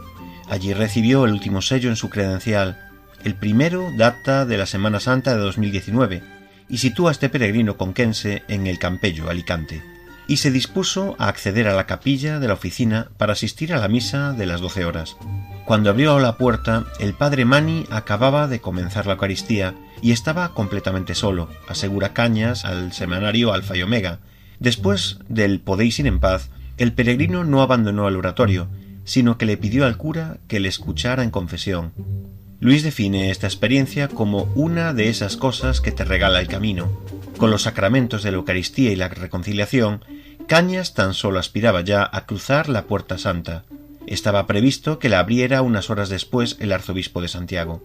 Allí 0.49 0.73
recibió 0.73 1.25
el 1.25 1.33
último 1.33 1.61
sello 1.61 1.89
en 1.89 1.95
su 1.95 2.09
credencial. 2.09 2.79
El 3.23 3.35
primero 3.35 3.91
data 3.97 4.45
de 4.45 4.57
la 4.57 4.65
Semana 4.65 4.99
Santa 4.99 5.35
de 5.35 5.41
2019 5.41 6.23
y 6.69 6.77
sitúa 6.77 7.09
a 7.09 7.11
este 7.11 7.29
peregrino 7.29 7.77
conquense 7.77 8.43
en 8.47 8.67
el 8.67 8.79
Campello, 8.79 9.29
Alicante. 9.29 9.83
y 10.27 10.37
se 10.37 10.51
dispuso 10.51 11.15
a 11.17 11.27
acceder 11.27 11.67
a 11.67 11.73
la 11.73 11.87
capilla 11.87 12.39
de 12.39 12.47
la 12.47 12.53
oficina 12.53 13.09
para 13.17 13.33
asistir 13.33 13.73
a 13.73 13.79
la 13.79 13.87
misa 13.87 14.31
de 14.33 14.45
las 14.45 14.61
doce 14.61 14.85
horas. 14.85 15.17
Cuando 15.69 15.91
abrió 15.91 16.17
la 16.17 16.35
puerta, 16.35 16.85
el 16.99 17.13
padre 17.13 17.45
Mani 17.45 17.85
acababa 17.91 18.47
de 18.47 18.59
comenzar 18.59 19.05
la 19.05 19.13
Eucaristía 19.13 19.75
y 20.01 20.13
estaba 20.13 20.55
completamente 20.55 21.13
solo, 21.13 21.47
asegura 21.67 22.11
Cañas 22.11 22.65
al 22.65 22.91
semanario 22.91 23.53
Alfa 23.53 23.77
y 23.77 23.83
Omega. 23.83 24.17
Después 24.57 25.19
del 25.29 25.59
Podéis 25.59 25.99
ir 25.99 26.07
en 26.07 26.19
paz, 26.19 26.49
el 26.79 26.93
peregrino 26.93 27.43
no 27.43 27.61
abandonó 27.61 28.07
el 28.07 28.15
oratorio, 28.15 28.67
sino 29.03 29.37
que 29.37 29.45
le 29.45 29.57
pidió 29.57 29.85
al 29.85 29.95
cura 29.95 30.37
que 30.47 30.59
le 30.59 30.69
escuchara 30.69 31.21
en 31.23 31.29
confesión. 31.29 31.93
Luis 32.59 32.81
define 32.81 33.29
esta 33.29 33.45
experiencia 33.45 34.07
como 34.07 34.51
una 34.55 34.95
de 34.95 35.09
esas 35.09 35.37
cosas 35.37 35.81
que 35.81 35.91
te 35.91 36.03
regala 36.03 36.41
el 36.41 36.47
camino. 36.47 36.99
Con 37.37 37.51
los 37.51 37.61
sacramentos 37.61 38.23
de 38.23 38.31
la 38.31 38.37
Eucaristía 38.37 38.91
y 38.91 38.95
la 38.95 39.07
reconciliación, 39.07 40.03
Cañas 40.47 40.95
tan 40.95 41.13
solo 41.13 41.37
aspiraba 41.37 41.81
ya 41.81 42.09
a 42.11 42.25
cruzar 42.25 42.69
la 42.69 42.85
puerta 42.85 43.19
santa. 43.19 43.65
Estaba 44.09 44.47
previsto 44.47 44.97
que 44.97 45.07
la 45.07 45.19
abriera 45.19 45.61
unas 45.61 45.91
horas 45.91 46.09
después 46.09 46.57
el 46.59 46.71
arzobispo 46.71 47.21
de 47.21 47.27
Santiago. 47.27 47.83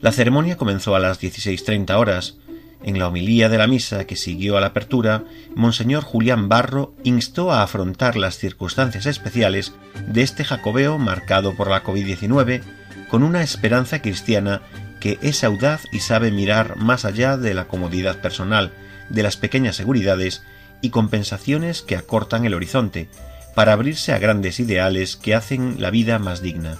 La 0.00 0.12
ceremonia 0.12 0.56
comenzó 0.56 0.94
a 0.94 1.00
las 1.00 1.20
16.30 1.20 1.98
horas. 1.98 2.36
En 2.84 3.00
la 3.00 3.08
homilía 3.08 3.48
de 3.48 3.58
la 3.58 3.66
misa 3.66 4.04
que 4.06 4.14
siguió 4.14 4.56
a 4.56 4.60
la 4.60 4.68
apertura, 4.68 5.24
Monseñor 5.56 6.04
Julián 6.04 6.48
Barro 6.48 6.94
instó 7.02 7.50
a 7.50 7.64
afrontar 7.64 8.16
las 8.16 8.38
circunstancias 8.38 9.06
especiales 9.06 9.72
de 10.06 10.22
este 10.22 10.44
jacobeo 10.44 10.98
marcado 10.98 11.56
por 11.56 11.68
la 11.68 11.82
COVID-19 11.82 12.62
con 13.08 13.24
una 13.24 13.42
esperanza 13.42 14.00
cristiana 14.00 14.62
que 15.00 15.18
es 15.20 15.42
audaz 15.42 15.82
y 15.90 15.98
sabe 15.98 16.30
mirar 16.30 16.76
más 16.76 17.04
allá 17.04 17.36
de 17.36 17.54
la 17.54 17.66
comodidad 17.66 18.20
personal, 18.20 18.70
de 19.08 19.24
las 19.24 19.36
pequeñas 19.36 19.74
seguridades 19.74 20.44
y 20.80 20.90
compensaciones 20.90 21.82
que 21.82 21.96
acortan 21.96 22.44
el 22.44 22.54
horizonte, 22.54 23.08
para 23.56 23.72
abrirse 23.72 24.12
a 24.12 24.18
grandes 24.18 24.60
ideales 24.60 25.16
que 25.16 25.34
hacen 25.34 25.76
la 25.78 25.90
vida 25.90 26.18
más 26.18 26.42
digna. 26.42 26.76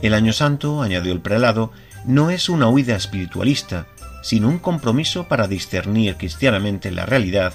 El 0.00 0.14
año 0.14 0.32
santo, 0.32 0.80
añadió 0.80 1.12
el 1.12 1.20
prelado, 1.20 1.72
no 2.06 2.30
es 2.30 2.48
una 2.48 2.68
huida 2.68 2.96
espiritualista, 2.96 3.86
sino 4.22 4.48
un 4.48 4.58
compromiso 4.58 5.28
para 5.28 5.46
discernir 5.46 6.16
cristianamente 6.16 6.90
la 6.90 7.04
realidad 7.04 7.52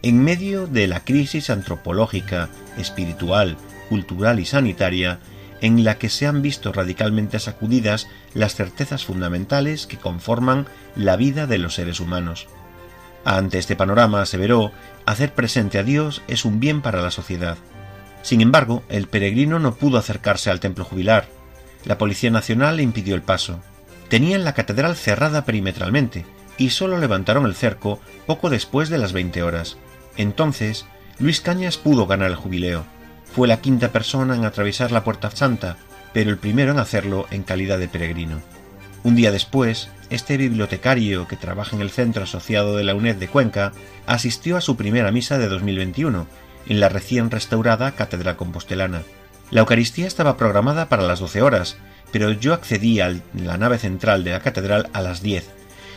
en 0.00 0.24
medio 0.24 0.66
de 0.66 0.86
la 0.86 1.04
crisis 1.04 1.50
antropológica, 1.50 2.48
espiritual, 2.78 3.58
cultural 3.90 4.40
y 4.40 4.46
sanitaria 4.46 5.20
en 5.60 5.84
la 5.84 5.98
que 5.98 6.08
se 6.08 6.26
han 6.26 6.40
visto 6.40 6.72
radicalmente 6.72 7.38
sacudidas 7.38 8.08
las 8.32 8.54
certezas 8.54 9.04
fundamentales 9.04 9.86
que 9.86 9.98
conforman 9.98 10.66
la 10.96 11.16
vida 11.16 11.46
de 11.46 11.58
los 11.58 11.74
seres 11.74 12.00
humanos. 12.00 12.46
Ante 13.26 13.58
este 13.58 13.76
panorama, 13.76 14.22
aseveró, 14.22 14.72
hacer 15.04 15.34
presente 15.34 15.78
a 15.78 15.82
Dios 15.82 16.22
es 16.26 16.46
un 16.46 16.58
bien 16.58 16.80
para 16.80 17.02
la 17.02 17.10
sociedad. 17.10 17.58
Sin 18.22 18.40
embargo, 18.40 18.82
el 18.88 19.06
peregrino 19.06 19.58
no 19.58 19.74
pudo 19.74 19.98
acercarse 19.98 20.50
al 20.50 20.60
templo 20.60 20.84
jubilar. 20.84 21.28
La 21.84 21.98
Policía 21.98 22.30
Nacional 22.30 22.76
le 22.76 22.82
impidió 22.82 23.14
el 23.14 23.22
paso. 23.22 23.60
Tenían 24.08 24.44
la 24.44 24.54
catedral 24.54 24.96
cerrada 24.96 25.44
perimetralmente 25.44 26.24
y 26.56 26.70
solo 26.70 26.98
levantaron 26.98 27.46
el 27.46 27.54
cerco 27.54 28.00
poco 28.26 28.50
después 28.50 28.88
de 28.88 28.98
las 28.98 29.12
veinte 29.12 29.42
horas. 29.42 29.76
Entonces, 30.16 30.86
Luis 31.18 31.40
Cañas 31.40 31.78
pudo 31.78 32.06
ganar 32.06 32.30
el 32.30 32.36
jubileo. 32.36 32.84
Fue 33.32 33.48
la 33.48 33.60
quinta 33.60 33.92
persona 33.92 34.34
en 34.34 34.44
atravesar 34.44 34.90
la 34.90 35.04
Puerta 35.04 35.30
Santa, 35.30 35.76
pero 36.12 36.30
el 36.30 36.38
primero 36.38 36.72
en 36.72 36.78
hacerlo 36.78 37.26
en 37.30 37.42
calidad 37.42 37.78
de 37.78 37.88
peregrino. 37.88 38.40
Un 39.04 39.14
día 39.14 39.30
después, 39.30 39.90
este 40.10 40.36
bibliotecario 40.36 41.28
que 41.28 41.36
trabaja 41.36 41.76
en 41.76 41.82
el 41.82 41.90
Centro 41.90 42.24
Asociado 42.24 42.76
de 42.76 42.84
la 42.84 42.94
UNED 42.94 43.16
de 43.16 43.28
Cuenca 43.28 43.72
asistió 44.06 44.56
a 44.56 44.60
su 44.60 44.76
primera 44.76 45.12
misa 45.12 45.38
de 45.38 45.48
2021 45.48 46.26
en 46.68 46.80
la 46.80 46.88
recién 46.88 47.30
restaurada 47.30 47.92
Catedral 47.92 48.36
Compostelana. 48.36 49.02
La 49.50 49.60
Eucaristía 49.60 50.06
estaba 50.06 50.36
programada 50.36 50.88
para 50.88 51.02
las 51.02 51.20
12 51.20 51.42
horas, 51.42 51.78
pero 52.12 52.30
yo 52.32 52.54
accedí 52.54 53.00
a 53.00 53.14
la 53.34 53.56
nave 53.56 53.78
central 53.78 54.24
de 54.24 54.32
la 54.32 54.40
catedral 54.40 54.88
a 54.92 55.00
las 55.00 55.22
10 55.22 55.48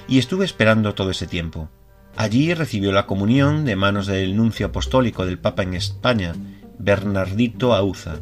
y 0.07 0.19
estuve 0.19 0.45
esperando 0.45 0.93
todo 0.93 1.11
ese 1.11 1.27
tiempo. 1.27 1.69
Allí 2.15 2.53
recibió 2.53 2.91
la 2.91 3.05
comunión 3.05 3.65
de 3.65 3.75
manos 3.75 4.07
del 4.07 4.35
nuncio 4.35 4.67
apostólico 4.67 5.25
del 5.25 5.39
Papa 5.39 5.63
en 5.63 5.73
España, 5.73 6.33
Bernardito 6.77 7.73
Auza. 7.73 8.15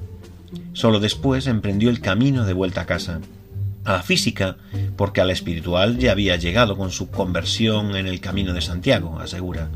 Solo 0.73 0.99
después 0.99 1.47
emprendió 1.47 1.89
el 1.89 2.01
camino 2.01 2.45
de 2.45 2.53
vuelta 2.53 2.81
a 2.81 2.85
casa. 2.85 3.21
A 3.85 3.93
la 3.93 4.03
física, 4.03 4.57
porque 4.97 5.21
a 5.21 5.25
la 5.25 5.33
espiritual 5.33 5.97
ya 5.97 6.11
había 6.11 6.35
llegado 6.35 6.77
con 6.77 6.91
su 6.91 7.09
conversión 7.09 7.95
en 7.95 8.07
el 8.07 8.19
camino 8.19 8.53
de 8.53 8.61
Santiago, 8.61 9.19
asegura. 9.19 9.69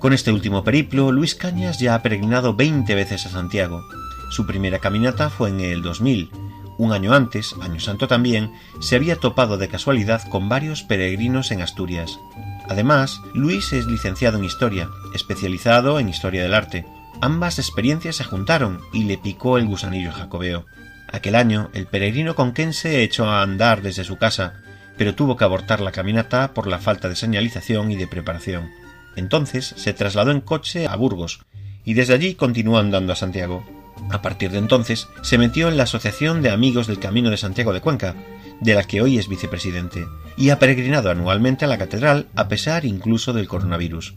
Con 0.00 0.14
este 0.14 0.32
último 0.32 0.64
periplo, 0.64 1.12
Luis 1.12 1.34
Cañas 1.34 1.78
ya 1.78 1.94
ha 1.94 2.00
peregrinado 2.00 2.54
veinte 2.54 2.94
veces 2.94 3.26
a 3.26 3.28
Santiago. 3.28 3.86
Su 4.30 4.46
primera 4.46 4.78
caminata 4.78 5.28
fue 5.28 5.50
en 5.50 5.60
el 5.60 5.82
2000. 5.82 6.30
Un 6.78 6.92
año 6.92 7.12
antes, 7.12 7.54
año 7.60 7.80
santo 7.80 8.08
también, 8.08 8.50
se 8.80 8.96
había 8.96 9.16
topado 9.16 9.58
de 9.58 9.68
casualidad 9.68 10.26
con 10.30 10.48
varios 10.48 10.82
peregrinos 10.82 11.50
en 11.50 11.60
Asturias. 11.60 12.18
Además, 12.66 13.20
Luis 13.34 13.74
es 13.74 13.84
licenciado 13.84 14.38
en 14.38 14.44
Historia, 14.44 14.88
especializado 15.14 16.00
en 16.00 16.08
Historia 16.08 16.42
del 16.42 16.54
Arte. 16.54 16.86
Ambas 17.20 17.58
experiencias 17.58 18.16
se 18.16 18.24
juntaron 18.24 18.80
y 18.94 19.04
le 19.04 19.18
picó 19.18 19.58
el 19.58 19.66
gusanillo 19.66 20.12
jacobeo. 20.12 20.64
Aquel 21.12 21.34
año, 21.34 21.68
el 21.74 21.86
peregrino 21.86 22.34
conquense 22.34 23.02
echó 23.02 23.26
a 23.26 23.42
andar 23.42 23.82
desde 23.82 24.04
su 24.04 24.16
casa, 24.16 24.54
pero 24.96 25.14
tuvo 25.14 25.36
que 25.36 25.44
abortar 25.44 25.82
la 25.82 25.92
caminata 25.92 26.54
por 26.54 26.68
la 26.68 26.78
falta 26.78 27.10
de 27.10 27.16
señalización 27.16 27.90
y 27.90 27.96
de 27.96 28.06
preparación. 28.06 28.79
Entonces 29.16 29.74
se 29.76 29.92
trasladó 29.92 30.30
en 30.30 30.40
coche 30.40 30.86
a 30.86 30.96
Burgos 30.96 31.40
y 31.84 31.94
desde 31.94 32.14
allí 32.14 32.34
continuó 32.34 32.78
andando 32.78 33.12
a 33.12 33.16
Santiago. 33.16 33.64
A 34.10 34.22
partir 34.22 34.50
de 34.50 34.58
entonces 34.58 35.08
se 35.22 35.38
metió 35.38 35.68
en 35.68 35.76
la 35.76 35.82
Asociación 35.84 36.42
de 36.42 36.50
Amigos 36.50 36.86
del 36.86 36.98
Camino 36.98 37.30
de 37.30 37.36
Santiago 37.36 37.72
de 37.72 37.80
Cuenca, 37.80 38.14
de 38.60 38.74
la 38.74 38.84
que 38.84 39.02
hoy 39.02 39.18
es 39.18 39.28
vicepresidente, 39.28 40.06
y 40.36 40.50
ha 40.50 40.58
peregrinado 40.58 41.10
anualmente 41.10 41.64
a 41.64 41.68
la 41.68 41.78
catedral 41.78 42.28
a 42.34 42.48
pesar 42.48 42.84
incluso 42.84 43.32
del 43.32 43.48
coronavirus 43.48 44.14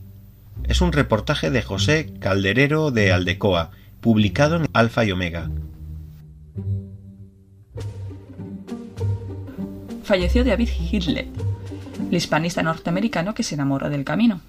es 0.67 0.81
un 0.81 0.91
reportaje 0.91 1.50
de 1.50 1.62
José 1.62 2.13
Calderero 2.19 2.91
de 2.91 3.12
Aldecoa, 3.12 3.71
publicado 4.01 4.57
en 4.57 4.67
Alfa 4.73 5.05
y 5.05 5.12
Omega. 5.12 5.50
Falleció 10.03 10.43
David 10.43 10.69
Hitler, 10.91 11.27
el 12.09 12.15
hispanista 12.15 12.62
norteamericano 12.62 13.33
que 13.33 13.43
se 13.43 13.55
enamoró 13.55 13.89
del 13.89 14.03
camino. 14.03 14.41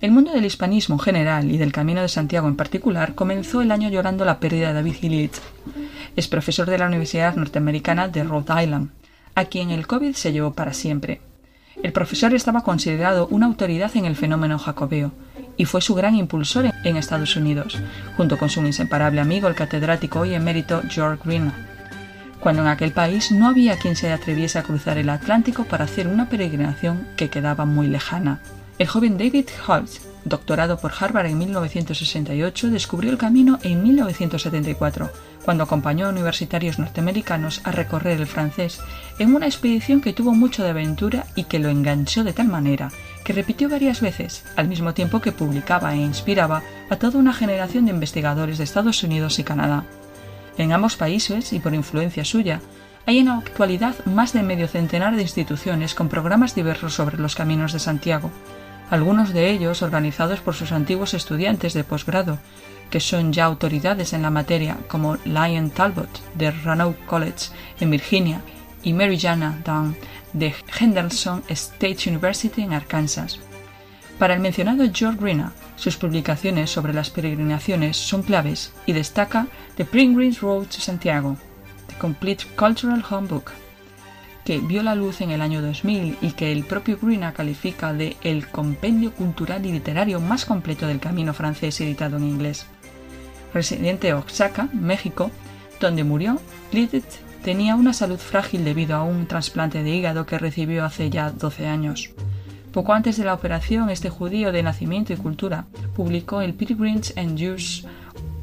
El 0.00 0.12
mundo 0.12 0.32
del 0.32 0.46
hispanismo 0.46 0.94
en 0.94 1.00
general 1.00 1.50
y 1.50 1.58
del 1.58 1.72
Camino 1.72 2.00
de 2.00 2.08
Santiago 2.08 2.48
en 2.48 2.56
particular 2.56 3.14
comenzó 3.14 3.60
el 3.60 3.70
año 3.70 3.90
llorando 3.90 4.24
la 4.24 4.40
pérdida 4.40 4.68
de 4.68 4.74
David 4.74 4.94
Hitler. 4.98 5.30
Es 6.16 6.26
profesor 6.26 6.70
de 6.70 6.78
la 6.78 6.86
Universidad 6.86 7.36
Norteamericana 7.36 8.08
de 8.08 8.24
Rhode 8.24 8.62
Island, 8.62 8.90
a 9.34 9.44
quien 9.44 9.70
el 9.70 9.86
COVID 9.86 10.14
se 10.14 10.32
llevó 10.32 10.54
para 10.54 10.72
siempre. 10.72 11.20
El 11.82 11.92
profesor 11.92 12.32
estaba 12.32 12.62
considerado 12.62 13.28
una 13.30 13.44
autoridad 13.44 13.94
en 13.94 14.06
el 14.06 14.16
fenómeno 14.16 14.58
jacobeo 14.58 15.12
y 15.58 15.66
fue 15.66 15.82
su 15.82 15.94
gran 15.94 16.14
impulsor 16.14 16.70
en 16.82 16.96
Estados 16.96 17.36
Unidos, 17.36 17.78
junto 18.16 18.38
con 18.38 18.48
su 18.48 18.64
inseparable 18.64 19.20
amigo 19.20 19.48
el 19.48 19.54
catedrático 19.54 20.24
y 20.24 20.32
emérito 20.32 20.80
George 20.88 21.20
Green, 21.26 21.52
cuando 22.40 22.62
en 22.62 22.68
aquel 22.68 22.92
país 22.92 23.32
no 23.32 23.48
había 23.48 23.76
quien 23.76 23.96
se 23.96 24.10
atreviese 24.10 24.58
a 24.58 24.62
cruzar 24.62 24.96
el 24.96 25.10
Atlántico 25.10 25.64
para 25.64 25.84
hacer 25.84 26.08
una 26.08 26.30
peregrinación 26.30 27.06
que 27.18 27.28
quedaba 27.28 27.66
muy 27.66 27.86
lejana. 27.86 28.40
El 28.80 28.88
joven 28.88 29.18
David 29.18 29.44
Holtz, 29.66 30.00
doctorado 30.24 30.78
por 30.78 30.90
Harvard 30.98 31.26
en 31.26 31.36
1968, 31.36 32.70
descubrió 32.70 33.10
el 33.10 33.18
camino 33.18 33.58
en 33.62 33.82
1974 33.82 35.10
cuando 35.44 35.64
acompañó 35.64 36.06
a 36.06 36.08
universitarios 36.08 36.78
norteamericanos 36.78 37.60
a 37.64 37.72
recorrer 37.72 38.18
el 38.18 38.26
francés 38.26 38.80
en 39.18 39.34
una 39.34 39.44
expedición 39.44 40.00
que 40.00 40.14
tuvo 40.14 40.32
mucho 40.32 40.62
de 40.62 40.70
aventura 40.70 41.26
y 41.34 41.44
que 41.44 41.58
lo 41.58 41.68
enganchó 41.68 42.24
de 42.24 42.32
tal 42.32 42.48
manera 42.48 42.90
que 43.22 43.34
repitió 43.34 43.68
varias 43.68 44.00
veces, 44.00 44.44
al 44.56 44.68
mismo 44.68 44.94
tiempo 44.94 45.20
que 45.20 45.32
publicaba 45.32 45.92
e 45.92 45.98
inspiraba 45.98 46.62
a 46.88 46.96
toda 46.96 47.18
una 47.18 47.34
generación 47.34 47.84
de 47.84 47.90
investigadores 47.90 48.56
de 48.56 48.64
Estados 48.64 49.02
Unidos 49.02 49.38
y 49.38 49.44
Canadá. 49.44 49.84
En 50.56 50.72
ambos 50.72 50.96
países, 50.96 51.52
y 51.52 51.58
por 51.58 51.74
influencia 51.74 52.24
suya, 52.24 52.62
hay 53.04 53.18
en 53.18 53.26
la 53.26 53.36
actualidad 53.36 53.94
más 54.06 54.32
de 54.32 54.42
medio 54.42 54.68
centenar 54.68 55.16
de 55.16 55.22
instituciones 55.22 55.94
con 55.94 56.08
programas 56.08 56.54
diversos 56.54 56.94
sobre 56.94 57.18
los 57.18 57.34
caminos 57.34 57.74
de 57.74 57.78
Santiago, 57.78 58.30
algunos 58.90 59.32
de 59.32 59.50
ellos 59.50 59.82
organizados 59.82 60.40
por 60.40 60.54
sus 60.54 60.72
antiguos 60.72 61.14
estudiantes 61.14 61.74
de 61.74 61.84
posgrado, 61.84 62.38
que 62.90 63.00
son 63.00 63.32
ya 63.32 63.44
autoridades 63.44 64.12
en 64.12 64.22
la 64.22 64.30
materia, 64.30 64.76
como 64.88 65.16
Lion 65.24 65.70
Talbot 65.70 66.20
de 66.34 66.50
Roanoke 66.50 67.06
College 67.06 67.50
en 67.78 67.90
Virginia 67.90 68.40
y 68.82 68.92
Mary 68.92 69.18
Jana 69.18 69.58
Dunn 69.64 69.96
de 70.32 70.52
Henderson 70.78 71.42
State 71.48 72.10
University 72.10 72.62
en 72.62 72.72
Arkansas. 72.72 73.38
Para 74.18 74.34
el 74.34 74.40
mencionado 74.40 74.84
George 74.92 75.18
Greener, 75.20 75.48
sus 75.76 75.96
publicaciones 75.96 76.70
sobre 76.70 76.92
las 76.92 77.10
peregrinaciones 77.10 77.96
son 77.96 78.22
claves 78.22 78.72
y 78.86 78.92
destaca 78.92 79.46
The 79.76 79.84
Pilgrim's 79.84 80.40
Road 80.40 80.66
to 80.66 80.80
Santiago, 80.80 81.36
The 81.86 81.94
Complete 81.96 82.44
Cultural 82.56 83.02
Homebook, 83.08 83.52
que 84.50 84.58
vio 84.58 84.82
la 84.82 84.96
luz 84.96 85.20
en 85.20 85.30
el 85.30 85.42
año 85.42 85.62
2000 85.62 86.18
y 86.20 86.32
que 86.32 86.50
el 86.50 86.64
propio 86.64 86.98
Greener 87.00 87.32
califica 87.32 87.92
de 87.92 88.16
el 88.24 88.48
compendio 88.48 89.12
cultural 89.12 89.64
y 89.64 89.70
literario 89.70 90.18
más 90.18 90.44
completo 90.44 90.88
del 90.88 90.98
camino 90.98 91.32
francés 91.32 91.80
editado 91.80 92.16
en 92.16 92.24
inglés. 92.24 92.66
Residente 93.54 94.08
de 94.08 94.14
Oaxaca, 94.14 94.68
México, 94.72 95.30
donde 95.78 96.02
murió, 96.02 96.40
Lidit 96.72 97.04
tenía 97.44 97.76
una 97.76 97.92
salud 97.92 98.18
frágil 98.18 98.64
debido 98.64 98.96
a 98.96 99.04
un 99.04 99.28
trasplante 99.28 99.84
de 99.84 99.90
hígado 99.94 100.26
que 100.26 100.36
recibió 100.36 100.84
hace 100.84 101.10
ya 101.10 101.30
12 101.30 101.68
años. 101.68 102.10
Poco 102.72 102.92
antes 102.92 103.18
de 103.18 103.26
la 103.26 103.34
operación, 103.34 103.88
este 103.88 104.10
judío 104.10 104.50
de 104.50 104.64
nacimiento 104.64 105.12
y 105.12 105.16
cultura 105.16 105.66
publicó 105.94 106.40
el 106.40 106.54
Pilgrims 106.54 107.14
and 107.16 107.38
Jews, 107.38 107.86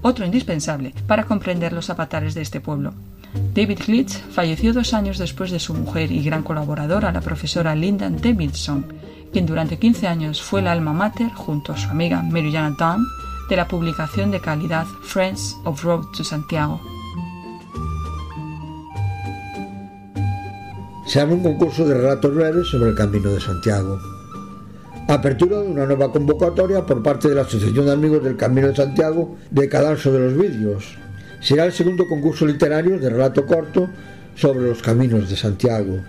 otro 0.01 0.25
indispensable 0.25 0.93
para 1.05 1.25
comprender 1.25 1.73
los 1.73 1.89
avatares 1.89 2.33
de 2.33 2.43
este 2.43 2.61
pueblo. 2.61 2.93
David 3.53 3.79
Glitz 3.85 4.21
falleció 4.31 4.73
dos 4.73 4.93
años 4.93 5.17
después 5.17 5.51
de 5.51 5.59
su 5.59 5.73
mujer 5.73 6.11
y 6.11 6.23
gran 6.23 6.43
colaboradora, 6.43 7.11
la 7.11 7.21
profesora 7.21 7.75
Linda 7.75 8.09
Davidson, 8.09 8.85
quien 9.33 9.45
durante 9.45 9.77
15 9.77 10.07
años 10.07 10.41
fue 10.41 10.61
la 10.61 10.71
alma 10.71 10.93
mater, 10.93 11.31
junto 11.33 11.73
a 11.73 11.77
su 11.77 11.89
amiga 11.89 12.21
Mary 12.21 12.51
Jana 12.51 12.75
Dunn, 12.77 13.05
de 13.49 13.55
la 13.55 13.67
publicación 13.67 14.29
de 14.31 14.39
calidad 14.39 14.85
Friends 15.03 15.55
of 15.63 15.83
Road 15.83 16.03
to 16.15 16.23
Santiago. 16.23 16.79
Se 21.07 21.21
abre 21.21 21.35
un 21.35 21.43
concurso 21.43 21.85
de 21.85 21.95
relatos 21.95 22.35
breves 22.35 22.67
sobre 22.67 22.89
el 22.89 22.95
Camino 22.95 23.31
de 23.31 23.39
Santiago. 23.39 23.97
Apertura 25.07 25.61
de 25.61 25.69
una 25.69 25.85
nueva 25.85 26.11
convocatoria 26.11 26.85
por 26.85 27.01
parte 27.01 27.29
de 27.29 27.35
la 27.35 27.43
Asociación 27.43 27.85
de 27.85 27.93
Amigos 27.93 28.23
del 28.23 28.35
Camino 28.35 28.67
de 28.67 28.75
Santiago 28.75 29.37
de 29.49 29.69
Cadalso 29.69 30.11
de 30.11 30.19
los 30.19 30.37
Vídeos. 30.37 30.97
Será 31.39 31.65
el 31.65 31.71
segundo 31.71 32.07
concurso 32.07 32.45
literario 32.45 32.99
de 32.99 33.09
relato 33.09 33.45
corto 33.45 33.89
sobre 34.35 34.67
los 34.67 34.81
caminos 34.81 35.29
de 35.29 35.35
Santiago. 35.35 35.99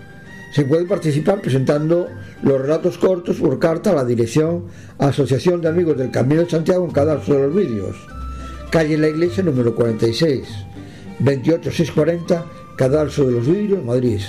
Se 0.53 0.65
puede 0.65 0.85
participar 0.85 1.41
presentando 1.41 2.07
los 2.41 2.61
relatos 2.61 2.97
cortos 2.97 3.37
por 3.37 3.59
carta 3.59 3.91
a 3.91 3.95
la 3.95 4.05
dirección 4.05 4.65
Asociación 4.97 5.61
de 5.61 5.69
Amigos 5.69 5.97
del 5.97 6.09
Camino 6.09 6.41
de 6.41 6.49
Santiago 6.49 6.83
en 6.85 6.91
Cadalso 6.91 7.33
de 7.33 7.47
los 7.47 7.55
Vídeos, 7.55 7.95
calle 8.71 8.97
La 8.97 9.09
Iglesia 9.09 9.43
número 9.43 9.75
46, 9.75 10.47
28640, 11.19 12.45
Cadalso 12.75 13.27
de 13.27 13.33
los 13.33 13.47
Vídeos, 13.47 13.83
Madrid. 13.83 14.21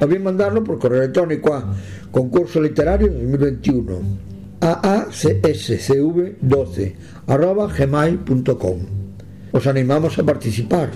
O 0.00 0.06
bien 0.06 0.22
mandarlo 0.22 0.62
por 0.62 0.78
correo 0.78 1.02
electrónico 1.02 1.54
a 1.54 1.74
Concurso 2.10 2.60
Literario 2.60 3.08
2021 3.08 4.34
aacscv12 4.60 6.94
arroba 7.26 7.68
gmail.com. 7.68 9.03
Os 9.54 9.70
animamos 9.70 10.18
a 10.18 10.26
participar. 10.26 10.90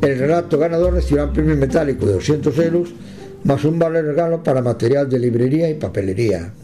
El 0.00 0.18
relato 0.18 0.56
ganador 0.56 0.94
recibirá 0.94 1.28
un 1.28 1.34
premio 1.36 1.56
metálico 1.56 2.06
de 2.06 2.14
200 2.14 2.58
euros 2.64 2.88
más 3.44 3.64
un 3.64 3.78
vale 3.78 4.00
regalo 4.00 4.42
para 4.42 4.62
material 4.62 5.10
de 5.10 5.18
librería 5.18 5.68
y 5.68 5.74
papelería. 5.74 6.54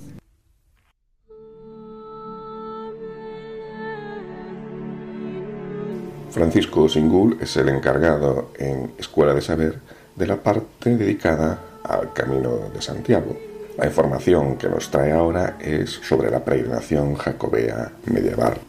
Francisco 6.30 6.88
Singul 6.88 7.37
es 7.42 7.56
el 7.58 7.68
encargado 7.68 8.52
en 8.56 8.92
Escuela 8.97 9.35
de 9.35 9.42
Saber 9.42 9.80
de 10.16 10.26
la 10.26 10.37
parte 10.37 10.97
dedicada 10.97 11.61
al 11.85 12.14
Camino 12.14 12.70
de 12.73 12.80
Santiago. 12.80 13.37
La 13.76 13.87
información 13.87 14.56
que 14.56 14.68
nos 14.68 14.90
trae 14.90 15.12
ahora 15.12 15.58
es 15.61 15.90
sobre 15.90 16.30
la 16.30 16.42
peregrinación 16.42 17.16
jacobea 17.16 17.92
medieval. 18.06 18.67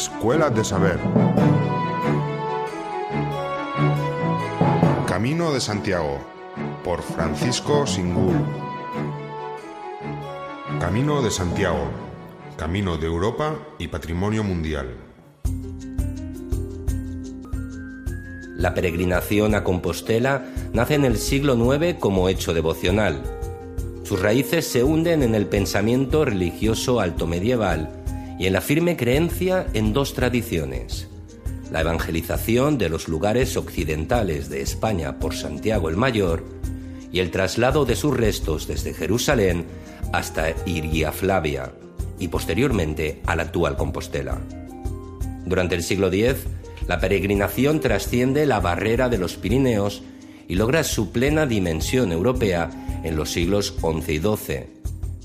Escuela 0.00 0.48
de 0.48 0.64
Saber. 0.64 0.98
Camino 5.06 5.52
de 5.52 5.60
Santiago 5.60 6.18
por 6.82 7.02
Francisco 7.02 7.86
Singul. 7.86 8.34
Camino 10.80 11.20
de 11.20 11.30
Santiago 11.30 11.90
Camino 12.56 12.96
de 12.96 13.08
Europa 13.08 13.58
y 13.78 13.88
Patrimonio 13.88 14.42
Mundial. 14.42 14.96
La 18.56 18.72
peregrinación 18.72 19.54
a 19.54 19.62
Compostela 19.62 20.46
nace 20.72 20.94
en 20.94 21.04
el 21.04 21.18
siglo 21.18 21.74
IX 21.74 21.98
como 21.98 22.30
hecho 22.30 22.54
devocional. 22.54 23.20
Sus 24.04 24.18
raíces 24.18 24.66
se 24.66 24.82
hunden 24.82 25.22
en 25.22 25.34
el 25.34 25.44
pensamiento 25.44 26.24
religioso 26.24 27.00
alto 27.00 27.26
medieval 27.26 27.99
y 28.40 28.46
en 28.46 28.54
la 28.54 28.62
firme 28.62 28.96
creencia 28.96 29.66
en 29.74 29.92
dos 29.92 30.14
tradiciones. 30.14 31.08
La 31.70 31.82
evangelización 31.82 32.78
de 32.78 32.88
los 32.88 33.06
lugares 33.06 33.54
occidentales 33.58 34.48
de 34.48 34.62
España 34.62 35.18
por 35.18 35.34
Santiago 35.34 35.90
el 35.90 35.98
Mayor 35.98 36.42
y 37.12 37.20
el 37.20 37.30
traslado 37.30 37.84
de 37.84 37.96
sus 37.96 38.16
restos 38.16 38.66
desde 38.66 38.94
Jerusalén 38.94 39.66
hasta 40.14 40.54
Iria 40.64 41.12
Flavia, 41.12 41.72
y 42.18 42.28
posteriormente 42.28 43.20
a 43.26 43.36
la 43.36 43.42
actual 43.42 43.76
Compostela. 43.76 44.40
Durante 45.44 45.74
el 45.74 45.82
siglo 45.82 46.10
X, 46.10 46.36
la 46.88 46.98
peregrinación 46.98 47.80
trasciende 47.80 48.46
la 48.46 48.60
barrera 48.60 49.10
de 49.10 49.18
los 49.18 49.36
Pirineos 49.36 50.02
y 50.48 50.54
logra 50.54 50.82
su 50.82 51.12
plena 51.12 51.44
dimensión 51.44 52.10
europea 52.10 52.70
en 53.04 53.16
los 53.16 53.32
siglos 53.32 53.74
XI 53.82 54.14
y 54.14 54.18
XII, 54.18 54.79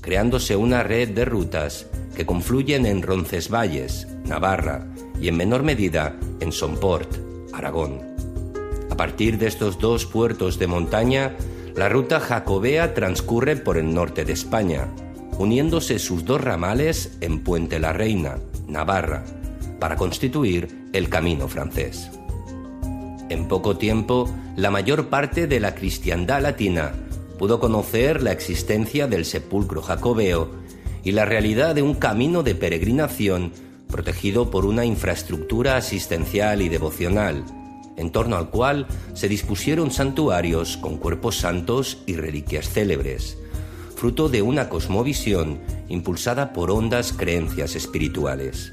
creándose 0.06 0.54
una 0.54 0.84
red 0.84 1.08
de 1.08 1.24
rutas 1.24 1.88
que 2.14 2.24
confluyen 2.24 2.86
en 2.86 3.02
Roncesvalles, 3.02 4.06
Navarra, 4.24 4.86
y 5.20 5.26
en 5.26 5.36
menor 5.36 5.64
medida 5.64 6.14
en 6.38 6.52
Somport, 6.52 7.12
Aragón. 7.52 8.02
A 8.88 8.96
partir 8.96 9.36
de 9.36 9.48
estos 9.48 9.80
dos 9.80 10.06
puertos 10.06 10.60
de 10.60 10.68
montaña, 10.68 11.34
la 11.74 11.88
ruta 11.88 12.20
jacobea 12.20 12.94
transcurre 12.94 13.56
por 13.56 13.78
el 13.78 13.92
norte 13.92 14.24
de 14.24 14.32
España, 14.32 14.86
uniéndose 15.38 15.98
sus 15.98 16.24
dos 16.24 16.40
ramales 16.40 17.18
en 17.20 17.42
Puente 17.42 17.80
la 17.80 17.92
Reina, 17.92 18.38
Navarra, 18.68 19.24
para 19.80 19.96
constituir 19.96 20.68
el 20.92 21.08
camino 21.08 21.48
francés. 21.48 22.12
En 23.28 23.48
poco 23.48 23.76
tiempo, 23.76 24.32
la 24.54 24.70
mayor 24.70 25.08
parte 25.08 25.48
de 25.48 25.58
la 25.58 25.74
cristiandad 25.74 26.42
latina 26.42 26.92
pudo 27.38 27.60
conocer 27.60 28.22
la 28.22 28.32
existencia 28.32 29.06
del 29.06 29.24
sepulcro 29.24 29.82
jacobeo 29.82 30.50
y 31.04 31.12
la 31.12 31.24
realidad 31.24 31.74
de 31.74 31.82
un 31.82 31.94
camino 31.94 32.42
de 32.42 32.54
peregrinación 32.54 33.52
protegido 33.88 34.50
por 34.50 34.66
una 34.66 34.84
infraestructura 34.84 35.76
asistencial 35.76 36.62
y 36.62 36.68
devocional, 36.68 37.44
en 37.96 38.10
torno 38.10 38.36
al 38.36 38.50
cual 38.50 38.86
se 39.14 39.28
dispusieron 39.28 39.90
santuarios 39.90 40.76
con 40.76 40.98
cuerpos 40.98 41.36
santos 41.36 41.98
y 42.06 42.16
reliquias 42.16 42.68
célebres, 42.68 43.38
fruto 43.94 44.28
de 44.28 44.42
una 44.42 44.68
cosmovisión 44.68 45.60
impulsada 45.88 46.52
por 46.52 46.70
hondas 46.70 47.12
creencias 47.12 47.76
espirituales. 47.76 48.72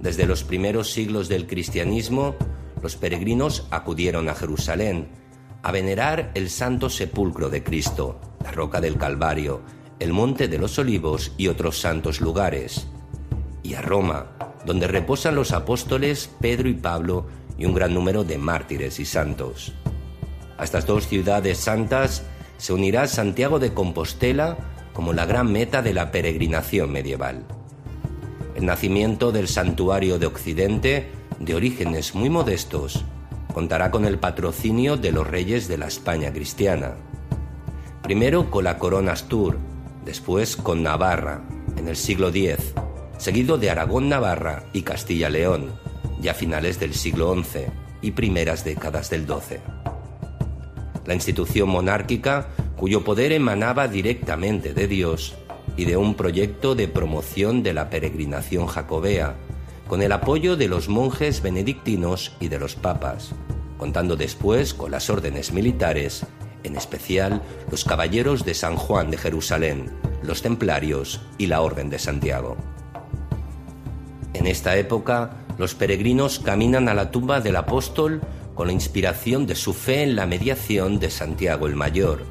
Desde 0.00 0.26
los 0.26 0.44
primeros 0.44 0.90
siglos 0.90 1.28
del 1.28 1.46
cristianismo, 1.46 2.34
los 2.82 2.96
peregrinos 2.96 3.66
acudieron 3.70 4.28
a 4.28 4.34
Jerusalén 4.34 5.08
a 5.62 5.72
venerar 5.72 6.30
el 6.34 6.50
santo 6.50 6.88
sepulcro 6.88 7.50
de 7.50 7.62
Cristo, 7.62 8.20
la 8.42 8.50
roca 8.52 8.80
del 8.80 8.96
Calvario, 8.96 9.60
el 9.98 10.12
monte 10.12 10.48
de 10.48 10.58
los 10.58 10.78
olivos 10.78 11.32
y 11.36 11.48
otros 11.48 11.78
santos 11.78 12.20
lugares, 12.20 12.88
y 13.62 13.74
a 13.74 13.82
Roma, 13.82 14.26
donde 14.64 14.86
reposan 14.86 15.34
los 15.34 15.52
apóstoles 15.52 16.30
Pedro 16.40 16.68
y 16.68 16.74
Pablo 16.74 17.26
y 17.58 17.66
un 17.66 17.74
gran 17.74 17.92
número 17.92 18.24
de 18.24 18.38
mártires 18.38 18.98
y 18.98 19.04
santos. 19.04 19.72
A 20.56 20.64
estas 20.64 20.86
dos 20.86 21.06
ciudades 21.06 21.58
santas 21.58 22.22
se 22.56 22.72
unirá 22.72 23.06
Santiago 23.06 23.58
de 23.58 23.72
Compostela 23.72 24.58
como 24.92 25.12
la 25.12 25.26
gran 25.26 25.50
meta 25.52 25.82
de 25.82 25.94
la 25.94 26.10
peregrinación 26.10 26.92
medieval. 26.92 27.44
El 28.54 28.66
nacimiento 28.66 29.32
del 29.32 29.48
santuario 29.48 30.18
de 30.18 30.26
Occidente, 30.26 31.10
de 31.38 31.54
orígenes 31.54 32.14
muy 32.14 32.28
modestos, 32.28 33.04
contará 33.52 33.90
con 33.90 34.04
el 34.04 34.18
patrocinio 34.18 34.96
de 34.96 35.12
los 35.12 35.26
reyes 35.26 35.68
de 35.68 35.78
la 35.78 35.86
España 35.86 36.32
cristiana. 36.32 36.94
Primero 38.02 38.50
con 38.50 38.64
la 38.64 38.78
corona 38.78 39.12
Astur, 39.12 39.58
después 40.04 40.56
con 40.56 40.82
Navarra, 40.82 41.42
en 41.76 41.88
el 41.88 41.96
siglo 41.96 42.28
X, 42.28 42.74
seguido 43.18 43.58
de 43.58 43.70
Aragón-Navarra 43.70 44.64
y 44.72 44.82
Castilla-León, 44.82 45.72
ya 46.20 46.34
finales 46.34 46.80
del 46.80 46.94
siglo 46.94 47.34
XI 47.34 47.66
y 48.02 48.12
primeras 48.12 48.64
décadas 48.64 49.10
del 49.10 49.26
XII 49.26 49.58
la 51.10 51.14
institución 51.14 51.68
monárquica 51.68 52.48
cuyo 52.76 53.02
poder 53.02 53.32
emanaba 53.32 53.88
directamente 53.88 54.74
de 54.74 54.86
Dios 54.86 55.34
y 55.76 55.84
de 55.84 55.96
un 55.96 56.14
proyecto 56.14 56.76
de 56.76 56.86
promoción 56.86 57.64
de 57.64 57.74
la 57.74 57.90
peregrinación 57.90 58.66
jacobea, 58.66 59.34
con 59.90 60.02
el 60.02 60.12
apoyo 60.12 60.56
de 60.56 60.68
los 60.68 60.88
monjes 60.88 61.42
benedictinos 61.42 62.30
y 62.38 62.46
de 62.46 62.60
los 62.60 62.76
papas, 62.76 63.32
contando 63.76 64.14
después 64.14 64.72
con 64.72 64.92
las 64.92 65.10
órdenes 65.10 65.52
militares 65.52 66.24
en 66.62 66.76
especial 66.76 67.42
los 67.72 67.84
caballeros 67.84 68.44
de 68.44 68.54
San 68.54 68.76
Juan 68.76 69.10
de 69.10 69.18
Jerusalén, 69.18 69.90
los 70.22 70.42
templarios 70.42 71.22
y 71.38 71.48
la 71.48 71.60
Orden 71.60 71.90
de 71.90 71.98
Santiago. 71.98 72.56
En 74.32 74.46
esta 74.46 74.76
época, 74.76 75.38
los 75.58 75.74
peregrinos 75.74 76.38
caminan 76.38 76.88
a 76.88 76.94
la 76.94 77.10
tumba 77.10 77.40
del 77.40 77.56
apóstol 77.56 78.20
con 78.54 78.68
la 78.68 78.72
inspiración 78.72 79.44
de 79.48 79.56
su 79.56 79.74
fe 79.74 80.04
en 80.04 80.14
la 80.14 80.24
mediación 80.24 81.00
de 81.00 81.10
Santiago 81.10 81.66
el 81.66 81.74
Mayor, 81.74 82.22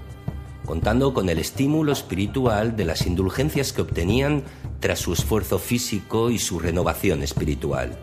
contando 0.66 1.14
con 1.14 1.28
el 1.28 1.40
estímulo 1.40 1.92
espiritual 1.92 2.78
de 2.78 2.86
las 2.86 3.06
indulgencias 3.06 3.74
que 3.74 3.82
obtenían 3.82 4.44
tras 4.80 5.00
su 5.00 5.14
esfuerzo 5.14 5.60
físico 5.60 6.30
y 6.30 6.40
su 6.40 6.60
renovación 6.60 7.24
espiritual. 7.24 7.98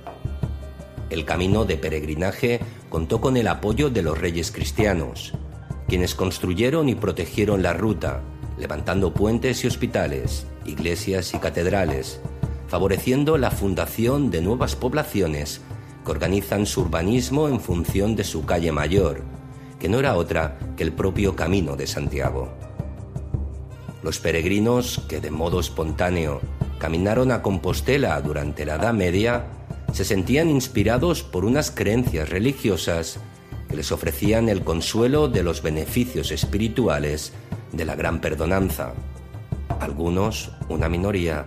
El 1.08 1.24
camino 1.24 1.64
de 1.64 1.76
peregrinaje 1.76 2.60
contó 2.88 3.20
con 3.20 3.36
el 3.36 3.48
apoyo 3.48 3.90
de 3.90 4.02
los 4.02 4.18
reyes 4.18 4.50
cristianos, 4.50 5.32
quienes 5.88 6.14
construyeron 6.14 6.88
y 6.88 6.94
protegieron 6.94 7.62
la 7.62 7.72
ruta, 7.72 8.22
levantando 8.58 9.14
puentes 9.14 9.64
y 9.64 9.68
hospitales, 9.68 10.46
iglesias 10.64 11.32
y 11.34 11.38
catedrales, 11.38 12.20
favoreciendo 12.66 13.38
la 13.38 13.50
fundación 13.50 14.30
de 14.30 14.42
nuevas 14.42 14.74
poblaciones 14.74 15.60
que 16.04 16.10
organizan 16.10 16.66
su 16.66 16.82
urbanismo 16.82 17.48
en 17.48 17.60
función 17.60 18.16
de 18.16 18.24
su 18.24 18.44
calle 18.44 18.72
mayor, 18.72 19.22
que 19.78 19.88
no 19.88 19.98
era 19.98 20.16
otra 20.16 20.58
que 20.76 20.82
el 20.82 20.92
propio 20.92 21.36
Camino 21.36 21.76
de 21.76 21.86
Santiago. 21.86 22.48
Los 24.02 24.18
peregrinos 24.18 25.02
que 25.08 25.20
de 25.20 25.30
modo 25.30 25.60
espontáneo 25.60 26.40
caminaron 26.78 27.32
a 27.32 27.42
Compostela 27.42 28.20
durante 28.20 28.64
la 28.64 28.76
Edad 28.76 28.94
Media 28.94 29.46
se 29.92 30.04
sentían 30.04 30.50
inspirados 30.50 31.22
por 31.22 31.44
unas 31.44 31.70
creencias 31.70 32.28
religiosas 32.28 33.18
que 33.68 33.76
les 33.76 33.92
ofrecían 33.92 34.48
el 34.48 34.62
consuelo 34.62 35.28
de 35.28 35.42
los 35.42 35.62
beneficios 35.62 36.30
espirituales 36.30 37.32
de 37.72 37.84
la 37.84 37.94
gran 37.94 38.20
perdonanza. 38.20 38.92
Algunos, 39.80 40.52
una 40.68 40.88
minoría, 40.88 41.46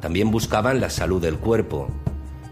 también 0.00 0.30
buscaban 0.30 0.80
la 0.80 0.90
salud 0.90 1.22
del 1.22 1.38
cuerpo, 1.38 1.88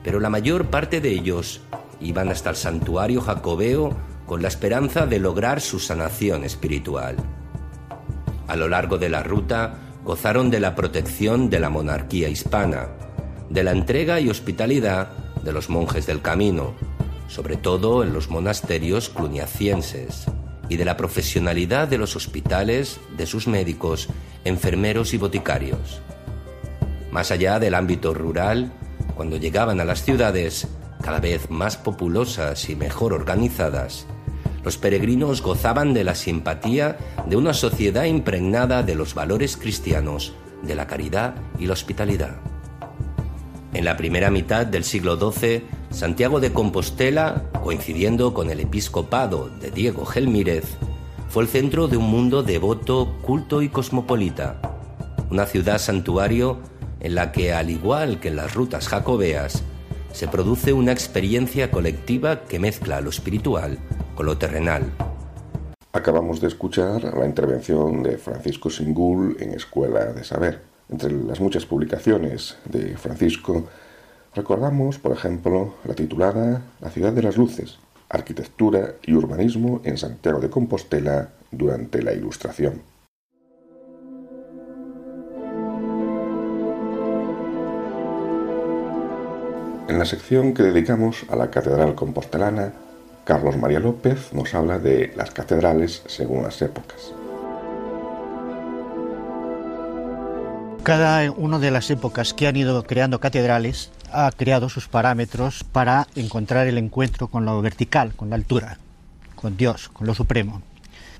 pero 0.02 0.18
la 0.18 0.30
mayor 0.30 0.66
parte 0.66 1.00
de 1.00 1.10
ellos 1.10 1.60
iban 2.00 2.28
hasta 2.30 2.50
el 2.50 2.56
santuario 2.56 3.20
jacobeo 3.20 3.96
con 4.26 4.42
la 4.42 4.48
esperanza 4.48 5.06
de 5.06 5.18
lograr 5.18 5.60
su 5.60 5.78
sanación 5.78 6.44
espiritual. 6.44 7.16
A 8.48 8.56
lo 8.56 8.68
largo 8.68 8.98
de 8.98 9.08
la 9.08 9.22
ruta 9.22 9.83
gozaron 10.04 10.50
de 10.50 10.60
la 10.60 10.74
protección 10.74 11.48
de 11.48 11.60
la 11.60 11.70
monarquía 11.70 12.28
hispana, 12.28 12.88
de 13.48 13.64
la 13.64 13.72
entrega 13.72 14.20
y 14.20 14.28
hospitalidad 14.28 15.08
de 15.42 15.52
los 15.52 15.70
monjes 15.70 16.06
del 16.06 16.20
camino, 16.20 16.74
sobre 17.26 17.56
todo 17.56 18.02
en 18.02 18.12
los 18.12 18.30
monasterios 18.30 19.08
cluniacienses, 19.08 20.26
y 20.68 20.76
de 20.76 20.84
la 20.84 20.96
profesionalidad 20.96 21.88
de 21.88 21.98
los 21.98 22.16
hospitales, 22.16 23.00
de 23.16 23.26
sus 23.26 23.46
médicos, 23.46 24.08
enfermeros 24.44 25.14
y 25.14 25.18
boticarios. 25.18 26.00
Más 27.10 27.30
allá 27.30 27.58
del 27.58 27.74
ámbito 27.74 28.12
rural, 28.14 28.72
cuando 29.14 29.36
llegaban 29.36 29.80
a 29.80 29.84
las 29.84 30.04
ciudades, 30.04 30.66
cada 31.02 31.20
vez 31.20 31.50
más 31.50 31.76
populosas 31.76 32.68
y 32.68 32.76
mejor 32.76 33.12
organizadas, 33.12 34.06
los 34.64 34.78
peregrinos 34.78 35.42
gozaban 35.42 35.92
de 35.92 36.04
la 36.04 36.14
simpatía 36.14 36.96
de 37.26 37.36
una 37.36 37.52
sociedad 37.52 38.04
impregnada 38.04 38.82
de 38.82 38.94
los 38.94 39.14
valores 39.14 39.56
cristianos, 39.56 40.32
de 40.62 40.74
la 40.74 40.86
caridad 40.86 41.34
y 41.58 41.66
la 41.66 41.74
hospitalidad. 41.74 42.36
En 43.74 43.84
la 43.84 43.96
primera 43.96 44.30
mitad 44.30 44.64
del 44.64 44.84
siglo 44.84 45.18
XII, 45.18 45.64
Santiago 45.90 46.40
de 46.40 46.52
Compostela, 46.52 47.50
coincidiendo 47.62 48.32
con 48.32 48.50
el 48.50 48.60
episcopado 48.60 49.50
de 49.60 49.70
Diego 49.70 50.06
Gelmírez, 50.06 50.64
fue 51.28 51.42
el 51.42 51.48
centro 51.48 51.88
de 51.88 51.96
un 51.96 52.08
mundo 52.08 52.42
devoto, 52.42 53.18
culto 53.20 53.60
y 53.60 53.68
cosmopolita, 53.68 54.60
una 55.30 55.44
ciudad 55.44 55.78
santuario 55.78 56.60
en 57.00 57.16
la 57.16 57.32
que, 57.32 57.52
al 57.52 57.68
igual 57.68 58.20
que 58.20 58.28
en 58.28 58.36
las 58.36 58.54
rutas 58.54 58.88
jacobeas, 58.88 59.62
se 60.12 60.28
produce 60.28 60.72
una 60.72 60.92
experiencia 60.92 61.70
colectiva 61.70 62.44
que 62.44 62.60
mezcla 62.60 63.00
lo 63.00 63.10
espiritual 63.10 63.78
con 64.14 64.26
lo 64.26 64.38
terrenal. 64.38 64.92
Acabamos 65.92 66.40
de 66.40 66.48
escuchar 66.48 67.02
la 67.16 67.26
intervención 67.26 68.02
de 68.02 68.18
Francisco 68.18 68.70
Singul 68.70 69.36
en 69.40 69.54
Escuela 69.54 70.06
de 70.06 70.24
Saber. 70.24 70.60
Entre 70.88 71.10
las 71.10 71.40
muchas 71.40 71.66
publicaciones 71.66 72.58
de 72.64 72.96
Francisco, 72.96 73.64
recordamos, 74.34 74.98
por 74.98 75.12
ejemplo, 75.12 75.74
la 75.84 75.94
titulada 75.94 76.62
La 76.80 76.90
ciudad 76.90 77.12
de 77.12 77.22
las 77.22 77.36
luces, 77.36 77.78
arquitectura 78.08 78.96
y 79.02 79.14
urbanismo 79.14 79.80
en 79.84 79.96
Santiago 79.96 80.40
de 80.40 80.50
Compostela 80.50 81.30
durante 81.50 82.02
la 82.02 82.12
Ilustración. 82.12 82.82
En 89.86 89.98
la 89.98 90.04
sección 90.06 90.54
que 90.54 90.62
dedicamos 90.64 91.24
a 91.28 91.36
la 91.36 91.50
Catedral 91.50 91.94
Compostelana, 91.94 92.72
Carlos 93.24 93.56
María 93.56 93.80
López 93.80 94.32
nos 94.32 94.54
habla 94.54 94.78
de 94.78 95.12
las 95.16 95.30
catedrales 95.30 96.02
según 96.06 96.42
las 96.42 96.60
épocas. 96.60 97.12
Cada 100.82 101.30
una 101.32 101.58
de 101.58 101.70
las 101.70 101.90
épocas 101.90 102.34
que 102.34 102.46
han 102.46 102.56
ido 102.56 102.82
creando 102.82 103.20
catedrales 103.20 103.90
ha 104.12 104.30
creado 104.30 104.68
sus 104.68 104.88
parámetros 104.88 105.64
para 105.64 106.06
encontrar 106.14 106.66
el 106.66 106.76
encuentro 106.76 107.28
con 107.28 107.46
lo 107.46 107.62
vertical, 107.62 108.12
con 108.14 108.28
la 108.28 108.36
altura, 108.36 108.78
con 109.34 109.56
Dios, 109.56 109.88
con 109.88 110.06
lo 110.06 110.14
supremo. 110.14 110.60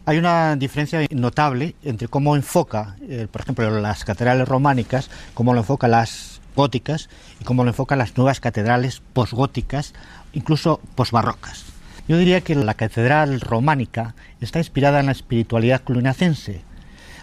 Hay 0.05 0.19
una 0.19 0.55
diferencia 0.57 1.01
notable 1.11 1.75
entre 1.83 2.09
cómo 2.09 2.37
enfoca, 2.37 2.97
eh, 3.09 3.27
por 3.33 3.41
ejemplo, 3.41 3.81
las 3.81 4.05
catedrales 4.05 4.47
románicas, 4.47 5.09
cómo 5.33 5.55
lo 5.55 5.61
enfoca 5.61 5.89
las 5.89 6.43
góticas 6.55 7.09
y 7.41 7.45
cómo 7.45 7.65
lo 7.65 7.71
enfocan 7.71 7.99
las 7.99 8.15
nuevas 8.19 8.41
catedrales 8.41 9.01
posgóticas, 9.15 9.95
incluso 10.35 10.79
posbarrocas. 10.95 11.74
Yo 12.07 12.19
diría 12.19 12.43
que 12.43 12.55
la 12.55 12.75
catedral 12.75 13.41
románica 13.41 14.15
está 14.41 14.59
inspirada 14.59 15.01
en 15.01 15.07
la 15.07 15.13
espiritualidad 15.13 15.83
cluniacense. 15.85 16.61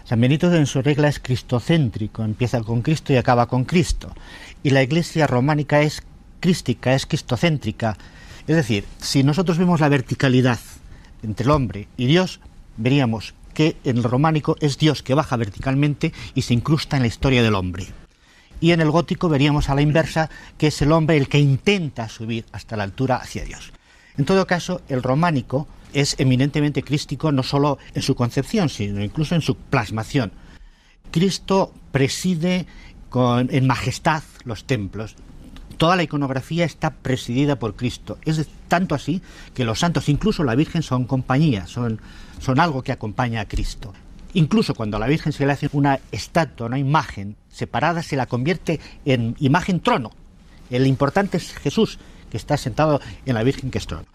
San 0.06 0.20
Benito 0.20 0.52
en 0.56 0.66
su 0.66 0.82
regla 0.82 1.08
es 1.08 1.20
cristocéntrico, 1.20 2.24
empieza 2.24 2.62
con 2.62 2.82
Cristo 2.82 3.14
y 3.14 3.18
acaba 3.18 3.46
con 3.46 3.66
Cristo. 3.66 4.12
Y 4.64 4.72
la 4.72 4.82
iglesia 4.82 5.28
románica 5.28 5.82
es 5.82 6.02
crística, 6.40 6.96
es 6.96 7.06
cristocéntrica. 7.06 7.96
Es 8.48 8.56
decir, 8.56 8.86
si 8.98 9.24
nosotros 9.24 9.60
vemos 9.60 9.82
la 9.82 9.90
verticalidad 9.90 10.60
entre 11.22 11.44
el 11.44 11.52
hombre 11.52 11.88
y 11.96 12.08
Dios, 12.08 12.40
veríamos 12.78 13.36
que 13.54 13.78
en 13.84 13.98
el 13.98 14.04
románico 14.04 14.56
es 14.62 14.80
Dios 14.80 15.04
que 15.04 15.14
baja 15.14 15.38
verticalmente 15.38 16.12
y 16.34 16.42
se 16.42 16.56
incrusta 16.56 16.98
en 16.98 17.04
la 17.04 17.08
historia 17.08 17.44
del 17.44 17.54
hombre 17.54 17.88
y 18.62 18.72
en 18.72 18.80
el 18.80 18.92
gótico 18.92 19.28
veríamos 19.28 19.70
a 19.70 19.76
la 19.76 19.82
inversa, 19.82 20.30
que 20.58 20.68
es 20.68 20.82
el 20.84 20.92
hombre 20.92 21.18
el 21.18 21.28
que 21.28 21.40
intenta 21.40 22.08
subir 22.08 22.46
hasta 22.52 22.78
la 22.78 22.84
altura 22.84 23.16
hacia 23.16 23.44
Dios. 23.44 23.74
En 24.18 24.26
todo 24.26 24.46
caso, 24.46 24.82
el 24.90 25.04
románico 25.04 25.68
es 25.94 26.16
eminentemente 26.20 26.84
crístico 26.84 27.32
no 27.32 27.44
solo 27.44 27.78
en 27.94 28.02
su 28.02 28.16
concepción, 28.16 28.70
sino 28.70 29.04
incluso 29.04 29.36
en 29.36 29.42
su 29.42 29.56
plasmación. 29.56 30.32
Cristo 31.12 31.74
preside 31.92 32.66
con, 33.10 33.50
en 33.52 33.68
majestad 33.68 34.24
los 34.46 34.66
templos. 34.66 35.16
Toda 35.78 35.96
la 35.96 36.04
iconografía 36.04 36.64
está 36.64 36.92
presidida 36.92 37.58
por 37.58 37.76
Cristo. 37.76 38.18
Es 38.24 38.48
tanto 38.68 38.96
así 38.96 39.22
que 39.54 39.66
los 39.66 39.80
santos, 39.80 40.10
incluso 40.10 40.44
la 40.44 40.56
Virgen, 40.56 40.84
son 40.84 41.06
compañía, 41.06 41.68
son, 41.68 42.00
son 42.40 42.60
algo 42.60 42.84
que 42.84 42.92
acompaña 42.92 43.42
a 43.42 43.48
Cristo. 43.48 43.94
Incluso 44.34 44.76
cuando 44.76 44.98
a 44.98 45.00
la 45.00 45.08
Virgen 45.08 45.34
se 45.34 45.46
le 45.46 45.52
hace 45.52 45.70
una 45.74 46.00
estatua, 46.12 46.68
una 46.68 46.80
imagen 46.80 47.36
separada, 47.50 48.04
se 48.04 48.16
la 48.16 48.28
convierte 48.28 48.80
en 49.06 49.36
imagen 49.40 49.82
trono. 49.82 50.12
El 50.70 50.88
importante 50.88 51.38
es 51.38 51.54
Jesús, 51.54 52.00
que 52.32 52.38
está 52.38 52.58
sentado 52.58 53.00
en 53.26 53.36
la 53.36 53.44
Virgen 53.44 53.70
que 53.70 53.78
es 53.78 53.86
trono. 53.86 54.06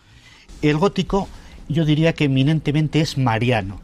El 0.63 0.79
gótico, 0.79 1.29
yo 1.69 1.85
diría 1.85 2.15
que 2.15 2.25
eminentemente 2.25 3.01
es 3.01 3.19
mariano, 3.19 3.81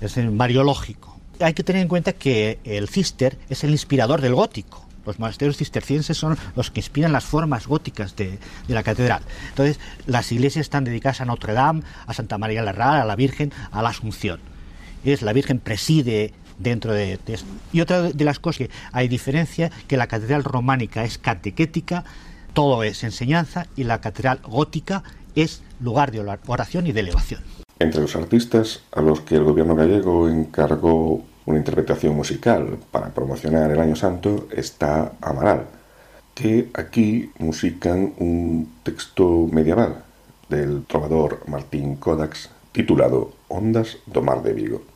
es 0.00 0.16
mariológico. 0.16 1.20
Hay 1.40 1.54
que 1.54 1.62
tener 1.62 1.82
en 1.82 1.88
cuenta 1.88 2.12
que 2.12 2.58
el 2.64 2.88
cister 2.88 3.38
es 3.48 3.62
el 3.62 3.70
inspirador 3.70 4.20
del 4.20 4.34
gótico. 4.34 4.86
Los 5.04 5.18
monasterios 5.18 5.56
cistercienses 5.56 6.16
son 6.16 6.38
los 6.54 6.70
que 6.70 6.80
inspiran 6.80 7.12
las 7.12 7.24
formas 7.24 7.66
góticas 7.66 8.14
de, 8.14 8.38
la 8.68 8.82
catedral. 8.84 9.22
Entonces, 9.48 9.80
las 10.06 10.30
iglesias 10.30 10.62
están 10.62 10.84
dedicadas 10.84 11.20
a 11.20 11.24
Notre 11.24 11.52
Dame, 11.52 11.82
a 12.06 12.14
Santa 12.14 12.38
María 12.38 12.62
la 12.62 12.72
Rara, 12.72 13.02
a 13.02 13.04
la 13.04 13.16
Virgen, 13.16 13.52
a 13.72 13.82
la 13.82 13.88
Asunción 13.88 14.40
es 15.04 15.22
la 15.22 15.32
Virgen 15.32 15.58
preside 15.58 16.32
dentro 16.58 16.92
de, 16.92 17.18
esto. 17.26 17.48
Y 17.72 17.80
otra 17.80 18.02
de 18.02 18.24
las 18.24 18.38
cosas 18.38 18.58
que 18.58 18.70
hay 18.92 19.08
diferencia, 19.08 19.70
que 19.88 19.96
la 19.96 20.06
catedral 20.06 20.44
románica 20.44 21.04
es 21.04 21.18
catequética, 21.18 22.04
todo 22.52 22.82
es 22.82 23.04
enseñanza, 23.04 23.66
y 23.76 23.84
la 23.84 24.00
catedral 24.00 24.40
gótica 24.42 25.02
es 25.34 25.62
lugar 25.80 26.10
de 26.10 26.20
oración 26.46 26.86
y 26.86 26.92
de 26.92 27.00
elevación. 27.00 27.42
Entre 27.78 28.00
los 28.00 28.14
artistas 28.14 28.82
a 28.92 29.00
los 29.00 29.20
que 29.20 29.36
el 29.36 29.44
gobierno 29.44 29.74
gallego 29.74 30.28
encargó 30.28 31.24
una 31.46 31.58
interpretación 31.58 32.14
musical 32.14 32.78
para 32.90 33.08
promocionar 33.08 33.70
el 33.70 33.80
Año 33.80 33.96
Santo 33.96 34.46
está 34.52 35.12
Amaral, 35.20 35.66
que 36.34 36.70
aquí 36.74 37.30
musican 37.38 38.12
un 38.18 38.72
texto 38.82 39.48
medieval 39.50 40.04
del 40.48 40.84
trovador 40.84 41.42
Martín 41.46 41.96
Kodax 41.96 42.50
titulado 42.72 43.32
Ondas 43.48 43.98
do 44.06 44.22
Mar 44.22 44.42
de 44.42 44.52
Vigo. 44.52 44.91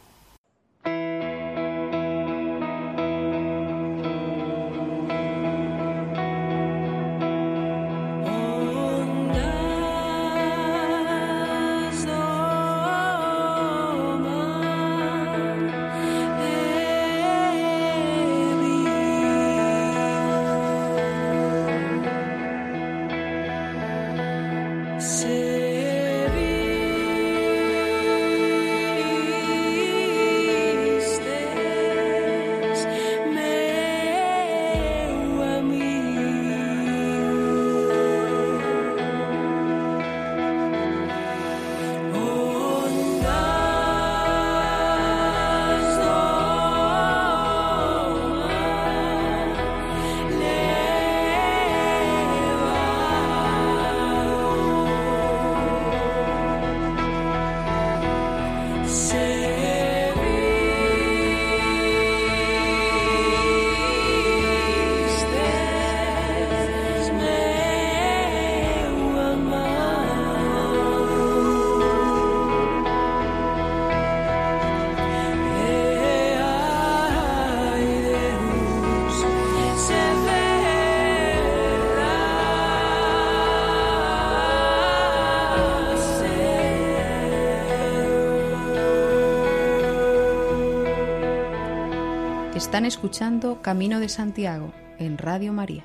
Están 92.67 92.85
escuchando 92.85 93.63
Camino 93.63 94.01
de 94.01 94.09
Santiago 94.09 94.73
en 94.99 95.19
Radio 95.19 95.53
María. 95.53 95.85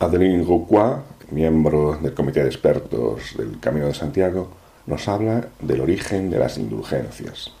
Adeline 0.00 0.44
Rouquois, 0.44 0.96
miembro 1.30 1.96
del 2.02 2.12
Comité 2.12 2.42
de 2.42 2.48
Expertos 2.48 3.36
del 3.36 3.60
Camino 3.60 3.86
de 3.86 3.94
Santiago, 3.94 4.50
nos 4.86 5.06
habla 5.06 5.48
del 5.60 5.80
origen 5.80 6.28
de 6.28 6.40
las 6.40 6.58
indulgencias. 6.58 7.52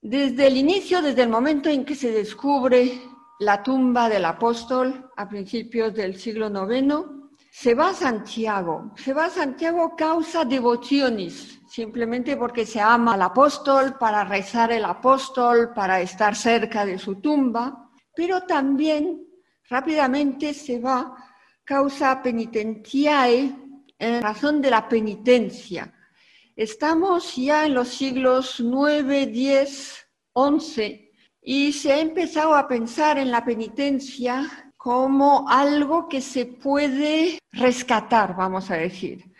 Desde 0.00 0.46
el 0.46 0.56
inicio, 0.56 1.02
desde 1.02 1.22
el 1.22 1.30
momento 1.30 1.68
en 1.68 1.84
que 1.84 1.96
se 1.96 2.12
descubre 2.12 2.92
la 3.40 3.60
tumba 3.64 4.08
del 4.08 4.24
apóstol 4.24 5.10
a 5.16 5.28
principios 5.28 5.92
del 5.94 6.16
siglo 6.16 6.46
IX, 6.46 6.94
se 7.50 7.74
va 7.74 7.88
a 7.88 7.94
Santiago. 7.94 8.92
Se 8.96 9.12
va 9.12 9.24
a 9.24 9.30
Santiago 9.30 9.96
causa 9.96 10.44
devociones, 10.44 11.58
simplemente 11.72 12.36
porque 12.36 12.66
se 12.66 12.82
ama 12.82 13.14
al 13.14 13.22
apóstol, 13.22 13.96
para 13.98 14.24
rezar 14.24 14.72
el 14.72 14.84
apóstol, 14.84 15.72
para 15.74 16.02
estar 16.02 16.36
cerca 16.36 16.84
de 16.84 16.98
su 16.98 17.14
tumba, 17.14 17.88
pero 18.14 18.42
también 18.42 19.22
rápidamente 19.70 20.52
se 20.52 20.78
va 20.78 21.16
causa 21.64 22.22
penitentiae 22.22 23.56
en 23.98 24.22
razón 24.22 24.60
de 24.60 24.70
la 24.70 24.86
penitencia. 24.86 25.94
Estamos 26.54 27.36
ya 27.36 27.64
en 27.64 27.72
los 27.72 27.88
siglos 27.88 28.60
9, 28.60 29.28
10, 29.28 30.08
11 30.34 31.10
y 31.40 31.72
se 31.72 31.92
ha 31.94 32.00
empezado 32.00 32.54
a 32.54 32.68
pensar 32.68 33.16
en 33.16 33.30
la 33.30 33.46
penitencia 33.46 34.72
como 34.76 35.48
algo 35.48 36.06
que 36.06 36.20
se 36.20 36.44
puede 36.44 37.38
rescatar, 37.50 38.36
vamos 38.36 38.70
a 38.70 38.76
decir 38.76 39.31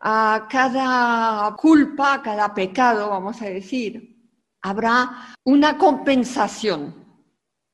a 0.00 0.46
cada 0.50 1.54
culpa, 1.56 2.14
a 2.14 2.22
cada 2.22 2.54
pecado, 2.54 3.10
vamos 3.10 3.40
a 3.42 3.46
decir, 3.46 4.16
habrá 4.62 5.34
una 5.44 5.78
compensación 5.78 6.94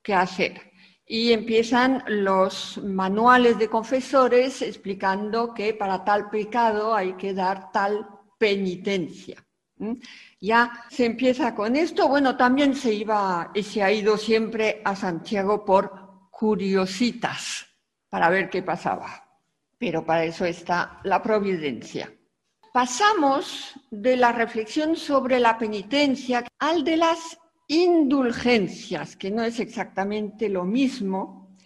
que 0.03 0.15
hacer. 0.15 0.73
Y 1.07 1.33
empiezan 1.33 2.03
los 2.07 2.79
manuales 2.83 3.59
de 3.59 3.69
confesores 3.69 4.63
explicando 4.63 5.53
que 5.53 5.75
para 5.75 6.05
tal 6.05 6.31
pecado 6.31 6.95
hay 6.95 7.15
que 7.15 7.35
dar 7.35 7.71
tal 7.71 8.09
penitencia. 8.39 9.45
Ya 10.41 10.87
se 10.91 11.05
empieza 11.05 11.55
con 11.55 11.77
esto. 11.77 12.09
Bueno, 12.09 12.37
también 12.37 12.75
se 12.75 12.95
iba 12.95 13.51
y 13.53 13.63
se 13.63 13.83
ha 13.83 13.93
ido 13.93 14.17
siempre 14.17 14.81
a 14.85 14.95
Santiago 14.95 15.65
por 15.65 16.31
curiositas 16.31 17.67
para 18.09 18.31
ver 18.31 18.49
qué 18.49 18.63
pasaba 18.63 19.22
pero 19.83 20.07
para 20.07 20.25
eso 20.25 20.45
está 20.45 21.01
la 21.03 21.21
providencia. 21.21 22.09
Pasamos 22.73 23.75
de 23.91 24.17
la 24.17 24.31
reflexión 24.31 24.95
sobre 24.95 25.41
la 25.41 25.59
penitencia 25.59 26.45
al 26.61 26.85
de 26.85 26.99
las 26.99 27.37
indulgencias, 27.67 29.17
que 29.17 29.33
no 29.33 29.43
es 29.43 29.59
exactamente 29.59 30.49
lo 30.49 30.65
mismo, 30.65 31.57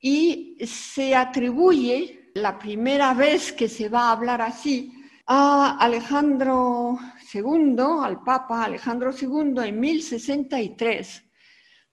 y 0.00 0.56
se 0.64 1.14
atribuye 1.14 2.30
la 2.34 2.58
primera 2.58 3.12
vez 3.12 3.52
que 3.52 3.68
se 3.68 3.90
va 3.90 4.04
a 4.04 4.12
hablar 4.12 4.40
así 4.40 4.90
a 5.26 5.76
Alejandro 5.80 6.98
II, 7.34 7.76
al 8.02 8.22
Papa 8.22 8.64
Alejandro 8.64 9.10
II, 9.12 9.66
en 9.66 9.78
1063, 9.78 11.24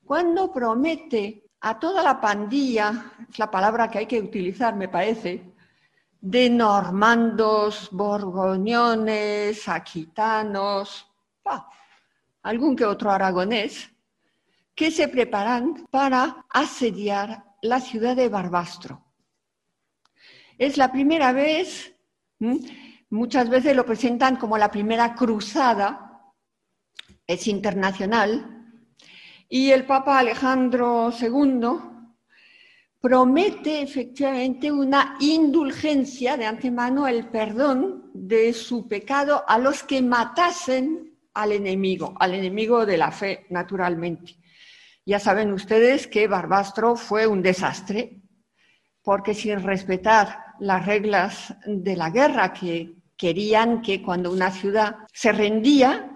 cuando 0.05 0.49
promete 0.49 1.43
a 1.59 1.77
toda 1.77 2.01
la 2.01 2.21
pandilla, 2.21 3.11
es 3.29 3.37
la 3.37 3.51
palabra 3.51 3.89
que 3.89 3.97
hay 3.97 4.05
que 4.05 4.21
utilizar, 4.21 4.73
me 4.73 4.87
parece, 4.87 5.56
de 6.21 6.49
normandos, 6.49 7.89
borgoñones, 7.91 9.67
aquitanos, 9.67 11.07
algún 12.41 12.75
que 12.75 12.85
otro 12.85 13.11
aragonés, 13.11 13.89
que 14.73 14.91
se 14.91 15.07
preparan 15.07 15.87
para 15.89 16.45
asediar 16.49 17.43
la 17.61 17.79
ciudad 17.79 18.15
de 18.15 18.29
Barbastro. 18.29 19.03
Es 20.57 20.77
la 20.77 20.91
primera 20.91 21.31
vez, 21.31 21.93
muchas 23.09 23.49
veces 23.49 23.75
lo 23.75 23.85
presentan 23.85 24.37
como 24.37 24.57
la 24.57 24.71
primera 24.71 25.15
cruzada, 25.15 26.33
es 27.25 27.47
internacional, 27.47 28.53
y 29.49 29.71
el 29.71 29.85
Papa 29.85 30.19
Alejandro 30.19 31.11
II 31.11 31.96
promete 33.07 33.81
efectivamente 33.81 34.69
una 34.69 35.15
indulgencia 35.21 36.35
de 36.35 36.45
antemano, 36.45 37.07
el 37.07 37.29
perdón 37.29 38.11
de 38.13 38.51
su 38.51 38.85
pecado 38.85 39.45
a 39.47 39.57
los 39.57 39.81
que 39.83 40.01
matasen 40.01 41.17
al 41.33 41.53
enemigo, 41.53 42.15
al 42.19 42.33
enemigo 42.33 42.85
de 42.85 42.97
la 42.97 43.11
fe, 43.11 43.45
naturalmente. 43.49 44.35
Ya 45.05 45.21
saben 45.21 45.53
ustedes 45.53 46.05
que 46.05 46.27
Barbastro 46.27 46.97
fue 46.97 47.27
un 47.27 47.41
desastre, 47.41 48.23
porque 49.01 49.33
sin 49.33 49.63
respetar 49.63 50.43
las 50.59 50.85
reglas 50.85 51.55
de 51.65 51.95
la 51.95 52.09
guerra, 52.09 52.51
que 52.51 52.93
querían 53.15 53.81
que 53.81 54.01
cuando 54.01 54.33
una 54.33 54.51
ciudad 54.51 54.97
se 55.13 55.31
rendía, 55.31 56.13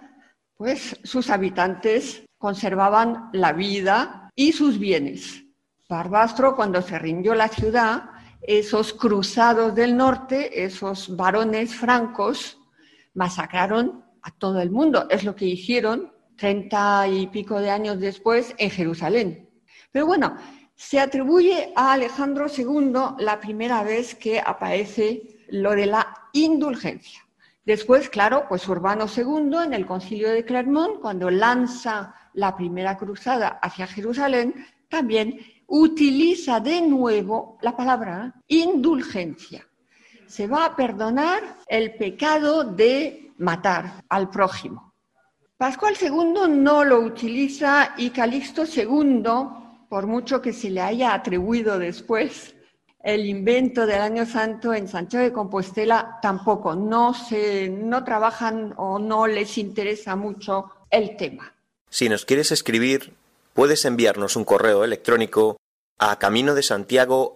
pues 0.58 1.00
sus 1.06 1.30
habitantes 1.30 2.26
conservaban 2.38 3.30
la 3.32 3.54
vida 3.54 4.30
y 4.36 4.52
sus 4.52 4.78
bienes. 4.78 5.46
Barbastro, 5.92 6.56
cuando 6.56 6.82
se 6.82 6.98
rindió 6.98 7.36
la 7.36 7.50
ciudad, 7.50 8.12
esos 8.42 8.94
cruzados 8.94 9.76
del 9.76 9.98
norte, 9.98 10.64
esos 10.64 11.18
varones 11.18 11.76
francos, 11.76 12.58
masacraron 13.14 14.06
a 14.22 14.32
todo 14.32 14.62
el 14.62 14.72
mundo. 14.72 15.08
Es 15.10 15.26
lo 15.26 15.36
que 15.36 15.46
hicieron 15.46 16.14
treinta 16.38 17.06
y 17.10 17.28
pico 17.28 17.60
de 17.60 17.70
años 17.70 18.00
después 18.00 18.56
en 18.58 18.70
Jerusalén. 18.70 19.50
Pero 19.92 20.06
bueno, 20.06 20.38
se 20.76 20.98
atribuye 20.98 21.74
a 21.76 21.92
Alejandro 21.92 22.48
II 22.48 23.18
la 23.20 23.42
primera 23.42 23.84
vez 23.84 24.16
que 24.16 24.40
aparece 24.40 25.44
lo 25.50 25.72
de 25.72 25.88
la 25.88 26.08
indulgencia. 26.32 27.20
Después, 27.66 28.10
claro, 28.10 28.46
pues 28.48 28.66
Urbano 28.70 29.08
II 29.14 29.58
en 29.66 29.74
el 29.74 29.86
concilio 29.86 30.30
de 30.32 30.46
Clermont, 30.46 31.02
cuando 31.02 31.30
lanza 31.30 32.16
la 32.34 32.56
primera 32.56 32.98
cruzada 32.98 33.60
hacia 33.62 33.88
Jerusalén, 33.88 34.66
también 34.88 35.40
utiliza 35.72 36.60
de 36.60 36.82
nuevo 36.82 37.58
la 37.62 37.76
palabra 37.76 38.34
indulgencia. 38.48 39.66
Se 40.28 40.46
va 40.46 40.66
a 40.66 40.76
perdonar 40.76 41.60
el 41.68 41.96
pecado 41.96 42.66
de 42.66 43.32
matar 43.38 44.04
al 44.10 44.30
prójimo. 44.30 44.94
Pascual 45.58 45.96
II 46.00 46.50
no 46.50 46.84
lo 46.84 47.00
utiliza 47.00 47.94
y 47.98 48.10
Calixto 48.10 48.64
II, 48.66 49.24
por 49.88 50.08
mucho 50.08 50.42
que 50.42 50.52
se 50.52 50.70
le 50.70 50.82
haya 50.82 51.14
atribuido 51.14 51.80
después 51.80 52.54
el 53.04 53.26
invento 53.26 53.86
del 53.86 54.02
año 54.02 54.26
santo 54.26 54.74
en 54.74 54.88
Santiago 54.88 55.26
de 55.26 55.34
Compostela, 55.34 56.20
tampoco, 56.22 56.76
no, 56.76 57.14
se, 57.14 57.70
no 57.70 58.04
trabajan 58.04 58.74
o 58.78 59.00
no 59.00 59.26
les 59.26 59.58
interesa 59.58 60.16
mucho 60.16 60.70
el 60.90 61.16
tema. 61.16 61.54
Si 61.90 62.10
nos 62.10 62.26
quieres 62.26 62.52
escribir, 62.52 63.14
puedes 63.54 63.86
enviarnos 63.86 64.36
un 64.36 64.44
correo 64.44 64.84
electrónico 64.84 65.58
a 66.00 66.18
camino 66.18 66.56
de 66.56 66.64
Santiago 66.64 67.34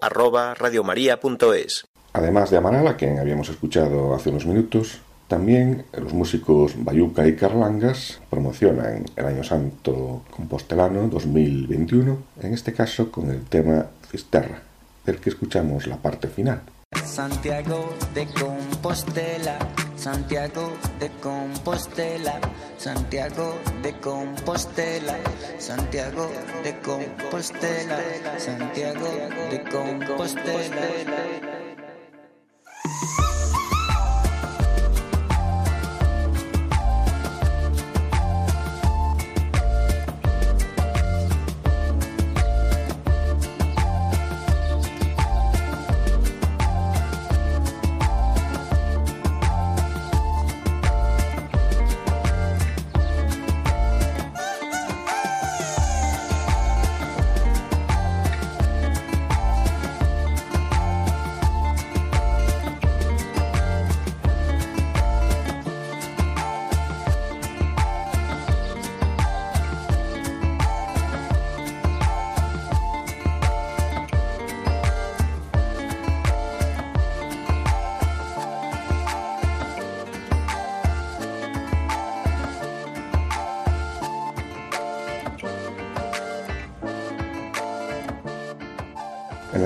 Además 2.14 2.50
de 2.50 2.58
Amaral, 2.58 2.88
a 2.88 2.98
quien 2.98 3.20
habíamos 3.20 3.50
escuchado 3.50 4.16
hace 4.16 4.30
unos 4.30 4.46
minutos, 4.46 5.00
también 5.28 5.86
los 5.94 6.14
músicos 6.14 6.74
Bayuca 6.78 7.28
y 7.28 7.36
Carlangas 7.36 8.22
promocionan 8.30 9.06
el 9.16 9.26
Año 9.26 9.44
Santo 9.44 10.24
Compostelano 10.30 11.08
2021, 11.08 12.18
en 12.42 12.54
este 12.54 12.74
caso 12.74 13.12
con 13.12 13.32
el 13.32 13.44
tema 13.46 13.88
Cisterra, 14.10 14.62
del 15.06 15.18
que 15.18 15.30
escuchamos 15.30 15.88
la 15.88 15.98
parte 15.98 16.28
final. 16.28 16.62
Santiago 17.04 17.94
de 18.14 18.26
Compostela, 18.28 19.58
Santiago 19.96 20.72
de 21.00 21.10
Compostela, 21.22 22.40
Santiago 22.78 23.60
de 23.82 23.94
Compostela, 24.00 25.18
Santiago 25.58 26.30
de 26.64 26.74
Compostela, 26.82 28.00
Santiago 28.38 29.08
de 29.50 29.64
Compostela. 29.64 31.55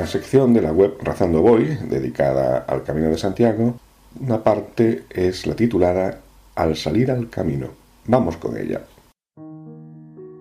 Sección 0.09 0.53
de 0.53 0.61
la 0.61 0.73
web 0.73 0.97
Razando 1.01 1.41
Voy, 1.41 1.77
dedicada 1.87 2.65
al 2.67 2.83
Camino 2.83 3.09
de 3.09 3.17
Santiago, 3.17 3.79
una 4.19 4.43
parte 4.43 5.05
es 5.09 5.45
la 5.45 5.55
titulada 5.55 6.19
Al 6.55 6.75
salir 6.75 7.11
al 7.11 7.29
camino. 7.29 7.69
Vamos 8.05 8.37
con 8.37 8.57
ella. 8.57 8.81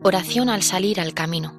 Oración 0.03 0.49
al 0.49 0.63
salir 0.63 1.01
al 1.01 1.15
camino. 1.15 1.55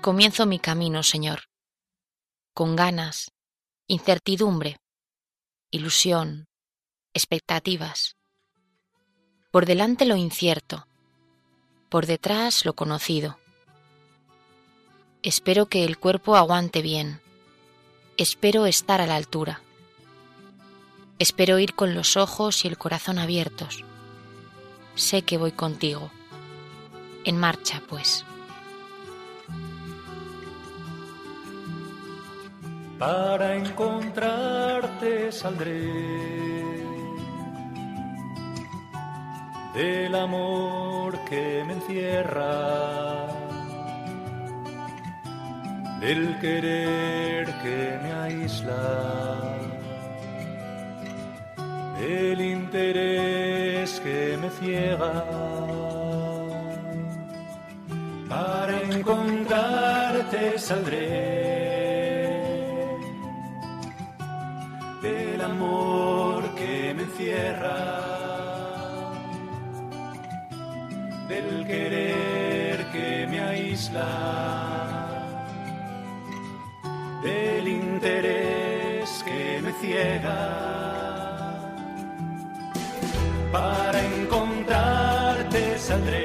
Comienzo 0.00 0.44
mi 0.46 0.58
camino, 0.58 1.02
Señor 1.02 1.40
con 2.54 2.76
ganas, 2.76 3.32
incertidumbre, 3.86 4.78
ilusión, 5.70 6.46
expectativas. 7.12 8.16
Por 9.50 9.66
delante 9.66 10.06
lo 10.06 10.16
incierto, 10.16 10.86
por 11.90 12.06
detrás 12.06 12.64
lo 12.64 12.72
conocido. 12.72 13.38
Espero 15.22 15.66
que 15.66 15.84
el 15.84 15.98
cuerpo 15.98 16.36
aguante 16.36 16.80
bien, 16.80 17.20
espero 18.16 18.64
estar 18.64 19.02
a 19.02 19.06
la 19.06 19.16
altura. 19.16 19.60
Espero 21.18 21.58
ir 21.58 21.74
con 21.74 21.94
los 21.94 22.16
ojos 22.16 22.64
y 22.64 22.68
el 22.68 22.78
corazón 22.78 23.18
abiertos. 23.18 23.84
Sé 24.94 25.22
que 25.22 25.36
voy 25.36 25.52
contigo. 25.52 26.10
En 27.24 27.38
marcha, 27.38 27.82
pues. 27.88 28.24
Para 32.98 33.56
encontrarte 33.56 35.32
saldré 35.32 36.24
del 39.74 40.14
amor 40.14 41.18
que 41.28 41.64
me 41.66 41.72
encierra, 41.72 43.26
del 46.00 46.38
querer 46.38 47.46
que 47.62 47.98
me 48.02 48.12
aísla, 48.12 49.42
del 51.98 52.40
interés 52.40 54.00
que 54.00 54.38
me 54.40 54.50
ciega. 54.50 55.24
Para 58.28 58.80
encontrarte 58.80 60.58
saldré 60.58 61.43
del 65.04 65.40
amor 65.42 66.54
que 66.54 66.94
me 66.96 67.02
encierra, 67.02 67.78
del 71.28 71.66
querer 71.66 72.76
que 72.90 73.26
me 73.30 73.38
aísla, 73.40 74.08
del 77.22 77.68
interés 77.68 79.22
que 79.28 79.60
me 79.62 79.72
ciega, 79.82 80.42
para 83.52 83.98
encontrarte 84.02 85.78
saldré. 85.78 86.23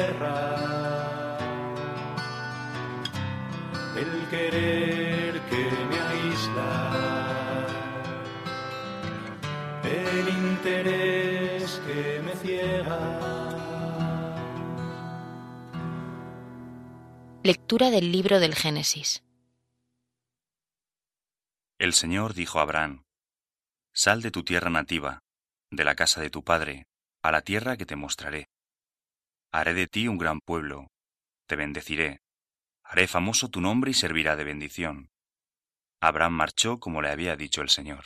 Me 0.00 0.06
encierra, 0.06 1.38
el 3.96 4.28
querer 4.28 5.40
que 5.48 5.70
me 5.88 6.00
aísla, 6.00 7.66
el 9.84 10.28
interés 10.28 11.80
que 11.86 12.22
me 12.24 12.36
ciega. 12.36 13.26
Lectura 17.42 17.90
del 17.90 18.12
libro 18.12 18.38
del 18.38 18.54
Génesis. 18.54 19.22
El 21.78 21.94
Señor 21.94 22.34
dijo 22.34 22.58
a 22.58 22.62
Abraham, 22.62 23.04
Sal 23.92 24.20
de 24.22 24.30
tu 24.30 24.44
tierra 24.44 24.70
nativa, 24.70 25.20
de 25.70 25.84
la 25.84 25.94
casa 25.94 26.20
de 26.20 26.30
tu 26.30 26.44
padre, 26.44 26.86
a 27.22 27.32
la 27.32 27.40
tierra 27.42 27.76
que 27.76 27.86
te 27.86 27.96
mostraré. 27.96 28.48
Haré 29.52 29.74
de 29.74 29.88
ti 29.88 30.06
un 30.06 30.16
gran 30.16 30.40
pueblo, 30.40 30.92
te 31.46 31.56
bendeciré, 31.56 32.20
haré 32.84 33.08
famoso 33.08 33.48
tu 33.48 33.60
nombre 33.60 33.90
y 33.90 33.94
servirá 33.94 34.36
de 34.36 34.44
bendición. 34.44 35.10
Abraham 36.00 36.34
marchó 36.34 36.78
como 36.78 37.02
le 37.02 37.10
había 37.10 37.34
dicho 37.34 37.60
el 37.60 37.68
Señor. 37.68 38.04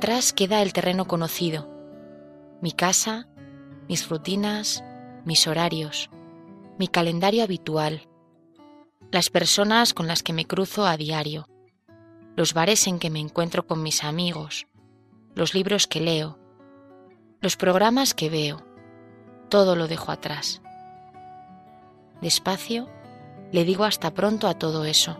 Atrás 0.00 0.32
queda 0.32 0.62
el 0.62 0.72
terreno 0.72 1.04
conocido, 1.04 1.68
mi 2.62 2.72
casa, 2.72 3.28
mis 3.86 4.08
rutinas, 4.08 4.82
mis 5.26 5.46
horarios, 5.46 6.08
mi 6.78 6.88
calendario 6.88 7.44
habitual, 7.44 8.08
las 9.12 9.28
personas 9.28 9.92
con 9.92 10.06
las 10.06 10.22
que 10.22 10.32
me 10.32 10.46
cruzo 10.46 10.86
a 10.86 10.96
diario, 10.96 11.46
los 12.34 12.54
bares 12.54 12.86
en 12.86 12.98
que 12.98 13.10
me 13.10 13.20
encuentro 13.20 13.66
con 13.66 13.82
mis 13.82 14.02
amigos, 14.02 14.66
los 15.34 15.52
libros 15.52 15.86
que 15.86 16.00
leo, 16.00 16.38
los 17.42 17.58
programas 17.58 18.14
que 18.14 18.30
veo, 18.30 18.64
todo 19.50 19.76
lo 19.76 19.86
dejo 19.86 20.12
atrás. 20.12 20.62
Despacio, 22.22 22.88
le 23.52 23.66
digo 23.66 23.84
hasta 23.84 24.14
pronto 24.14 24.48
a 24.48 24.54
todo 24.54 24.86
eso. 24.86 25.18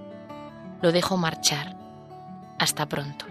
Lo 0.80 0.90
dejo 0.90 1.18
marchar. 1.18 1.76
Hasta 2.58 2.88
pronto. 2.88 3.26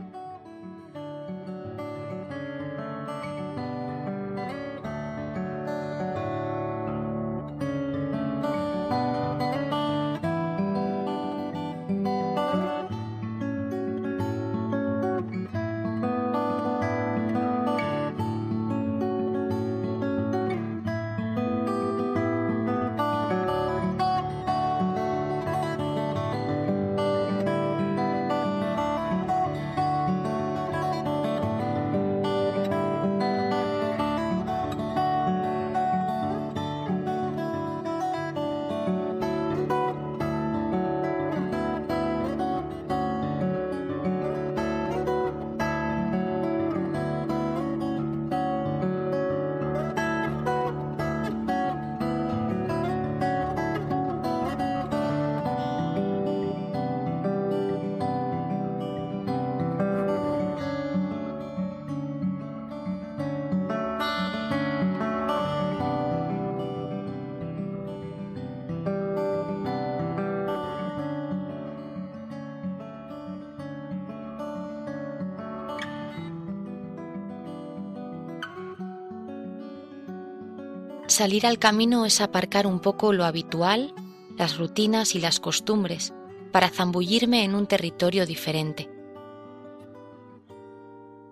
Salir 81.20 81.45
al 81.45 81.59
camino 81.59 82.05
es 82.05 82.22
aparcar 82.22 82.65
un 82.65 82.80
poco 82.80 83.11
lo 83.11 83.26
habitual, 83.26 83.93
las 84.38 84.57
rutinas 84.57 85.15
y 85.15 85.20
las 85.20 85.41
costumbres, 85.41 86.13
para 86.53 86.70
zambullirme 86.70 87.43
en 87.43 87.55
un 87.55 87.67
territorio 87.67 88.26
diferente. 88.26 88.89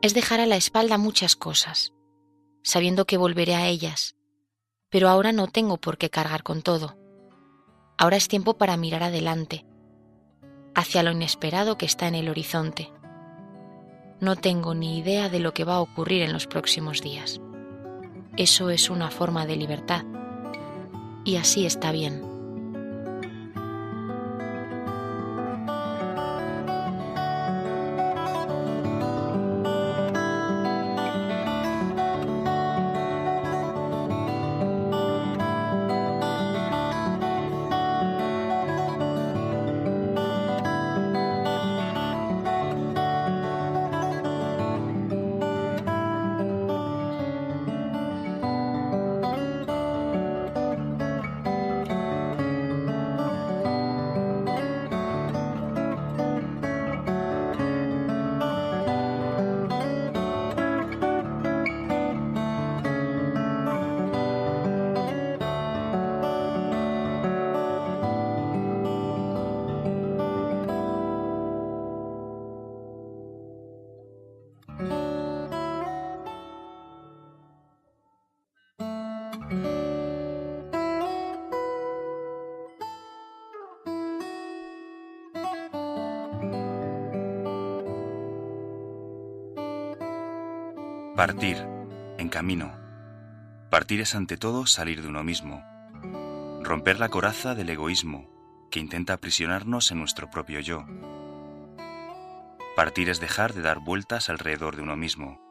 Es 0.01 0.13
dejar 0.13 0.41
a 0.41 0.45
la 0.45 0.57
espalda 0.57 0.97
muchas 0.97 1.37
cosas, 1.37 1.93
sabiendo 2.63 3.05
que 3.05 3.15
volveré 3.15 3.55
a 3.55 3.67
ellas, 3.67 4.17
pero 4.89 5.07
ahora 5.07 5.31
no 5.31 5.47
tengo 5.47 5.77
por 5.77 5.97
qué 5.97 6.09
cargar 6.09 6.43
con 6.43 6.63
todo. 6.63 6.97
Ahora 7.97 8.17
es 8.17 8.27
tiempo 8.27 8.57
para 8.57 8.75
mirar 8.75 9.03
adelante, 9.03 9.65
hacia 10.75 11.01
lo 11.01 11.11
inesperado 11.11 11.77
que 11.77 11.85
está 11.85 12.09
en 12.09 12.15
el 12.15 12.27
horizonte. 12.27 12.91
No 14.19 14.35
tengo 14.35 14.75
ni 14.75 14.97
idea 14.97 15.29
de 15.29 15.39
lo 15.39 15.53
que 15.53 15.63
va 15.63 15.75
a 15.75 15.81
ocurrir 15.81 16.23
en 16.23 16.33
los 16.33 16.45
próximos 16.45 17.01
días. 17.01 17.39
Eso 18.37 18.69
es 18.69 18.91
una 18.91 19.09
forma 19.09 19.47
de 19.47 19.55
libertad. 19.55 20.03
Y 21.25 21.37
así 21.37 21.65
está 21.65 21.91
bien. 21.91 22.26
Partir, 91.17 91.57
en 92.19 92.29
camino. 92.29 92.75
Partir 93.71 94.01
es 94.01 94.13
ante 94.13 94.37
todo 94.37 94.67
salir 94.67 95.01
de 95.01 95.07
uno 95.07 95.23
mismo, 95.23 95.63
romper 96.61 96.99
la 96.99 97.09
coraza 97.09 97.55
del 97.55 97.71
egoísmo 97.71 98.29
que 98.69 98.79
intenta 98.79 99.13
aprisionarnos 99.13 99.91
en 99.91 99.97
nuestro 99.97 100.29
propio 100.29 100.59
yo. 100.59 100.85
Partir 102.75 103.09
es 103.09 103.19
dejar 103.19 103.55
de 103.55 103.63
dar 103.63 103.79
vueltas 103.79 104.29
alrededor 104.29 104.75
de 104.75 104.83
uno 104.83 104.95
mismo, 104.95 105.41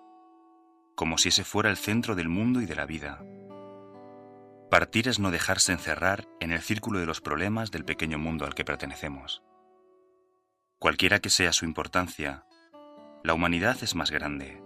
como 0.94 1.18
si 1.18 1.30
ese 1.30 1.42
fuera 1.42 1.68
el 1.68 1.76
centro 1.76 2.14
del 2.14 2.28
mundo 2.28 2.60
y 2.60 2.66
de 2.66 2.76
la 2.76 2.86
vida. 2.86 3.20
Partir 4.70 5.08
es 5.08 5.18
no 5.18 5.32
dejarse 5.32 5.72
encerrar 5.72 6.28
en 6.38 6.52
el 6.52 6.60
círculo 6.60 7.00
de 7.00 7.06
los 7.06 7.20
problemas 7.20 7.72
del 7.72 7.84
pequeño 7.84 8.18
mundo 8.18 8.46
al 8.46 8.54
que 8.54 8.64
pertenecemos. 8.64 9.42
Cualquiera 10.78 11.18
que 11.18 11.30
sea 11.30 11.52
su 11.52 11.64
importancia, 11.64 12.44
la 13.24 13.34
humanidad 13.34 13.78
es 13.82 13.96
más 13.96 14.12
grande. 14.12 14.64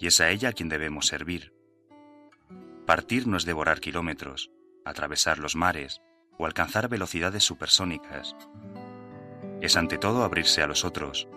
Y 0.00 0.06
es 0.06 0.20
a 0.20 0.30
ella 0.30 0.48
a 0.48 0.52
quien 0.52 0.70
debemos 0.70 1.06
servir. 1.06 1.52
Partir 2.86 3.28
no 3.28 3.36
es 3.36 3.44
devorar 3.44 3.80
kilómetros, 3.80 4.50
atravesar 4.84 5.38
los 5.38 5.54
mares 5.54 6.00
o 6.38 6.46
alcanzar 6.46 6.88
velocidades 6.88 7.44
supersónicas. 7.44 8.34
Es 9.60 9.76
ante 9.76 9.98
todo 9.98 10.24
abrirse 10.24 10.62
a 10.62 10.66
los 10.66 10.86
otros, 10.86 11.28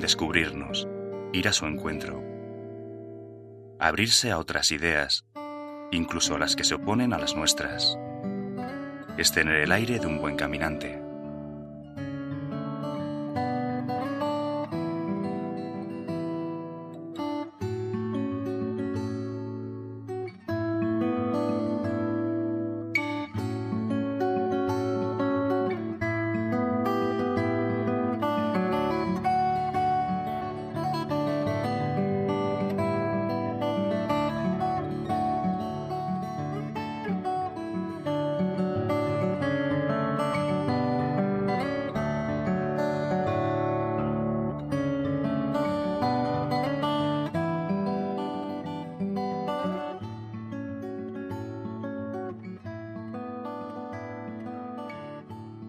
descubrirnos, 0.00 0.86
ir 1.32 1.48
a 1.48 1.52
su 1.52 1.66
encuentro. 1.66 2.22
Abrirse 3.80 4.30
a 4.30 4.38
otras 4.38 4.70
ideas, 4.70 5.26
incluso 5.90 6.36
a 6.36 6.38
las 6.38 6.54
que 6.54 6.62
se 6.62 6.76
oponen 6.76 7.12
a 7.12 7.18
las 7.18 7.34
nuestras. 7.34 7.98
Es 9.16 9.32
tener 9.32 9.56
el 9.56 9.72
aire 9.72 9.98
de 9.98 10.06
un 10.06 10.20
buen 10.20 10.36
caminante. 10.36 11.07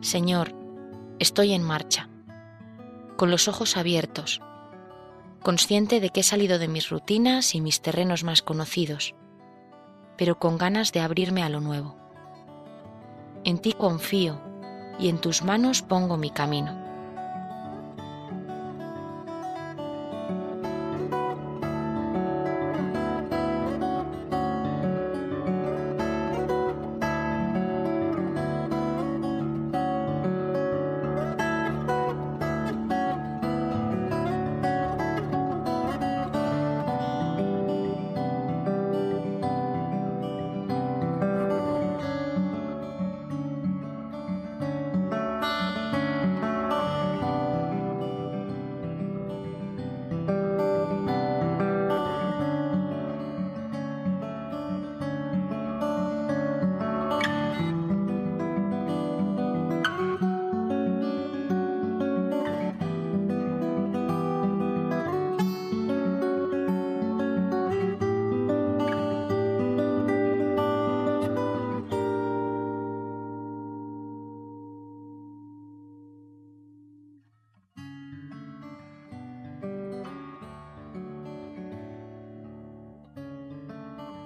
Señor, 0.09 0.55
estoy 1.19 1.53
en 1.53 1.61
marcha, 1.61 2.09
con 3.15 3.29
los 3.29 3.47
ojos 3.47 3.77
abiertos, 3.77 4.41
consciente 5.43 5.99
de 5.99 6.09
que 6.09 6.21
he 6.21 6.23
salido 6.23 6.57
de 6.57 6.67
mis 6.67 6.89
rutinas 6.89 7.53
y 7.53 7.61
mis 7.61 7.83
terrenos 7.83 8.23
más 8.23 8.41
conocidos, 8.41 9.13
pero 10.17 10.39
con 10.39 10.57
ganas 10.57 10.93
de 10.93 11.01
abrirme 11.01 11.43
a 11.43 11.49
lo 11.49 11.61
nuevo. 11.61 11.95
En 13.43 13.59
ti 13.59 13.73
confío 13.73 14.41
y 14.97 15.09
en 15.09 15.19
tus 15.19 15.43
manos 15.43 15.83
pongo 15.83 16.17
mi 16.17 16.31
camino. 16.31 16.78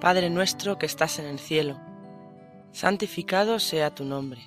Padre 0.04 0.28
nuestro 0.28 0.76
que 0.76 0.84
estás 0.84 1.18
en 1.18 1.24
el 1.24 1.38
cielo, 1.38 1.80
santificado 2.72 3.58
sea 3.58 3.94
tu 3.94 4.04
nombre. 4.04 4.42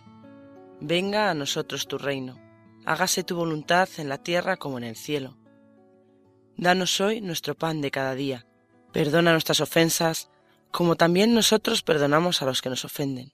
Venga 0.79 1.31
a 1.31 1.33
nosotros 1.33 1.87
tu 1.87 1.97
reino. 1.97 2.39
Hágase 2.85 3.23
tu 3.23 3.35
voluntad 3.35 3.89
en 3.97 4.07
la 4.07 4.19
tierra 4.19 4.57
como 4.57 4.77
en 4.77 4.83
el 4.83 4.95
cielo. 4.95 5.35
Danos 6.57 7.01
hoy 7.01 7.21
nuestro 7.21 7.55
pan 7.55 7.81
de 7.81 7.89
cada 7.89 8.13
día. 8.13 8.45
Perdona 8.93 9.31
nuestras 9.31 9.59
ofensas, 9.59 10.29
como 10.69 10.95
también 10.95 11.33
nosotros 11.33 11.81
perdonamos 11.81 12.43
a 12.43 12.45
los 12.45 12.61
que 12.61 12.69
nos 12.69 12.85
ofenden. 12.85 13.33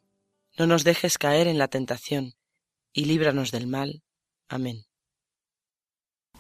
No 0.57 0.65
nos 0.65 0.85
dejes 0.85 1.17
caer 1.17 1.47
en 1.47 1.57
la 1.57 1.67
tentación, 1.67 2.35
y 2.93 3.03
líbranos 3.03 3.51
del 3.51 3.67
mal. 3.67 4.01
Amén. 4.47 4.85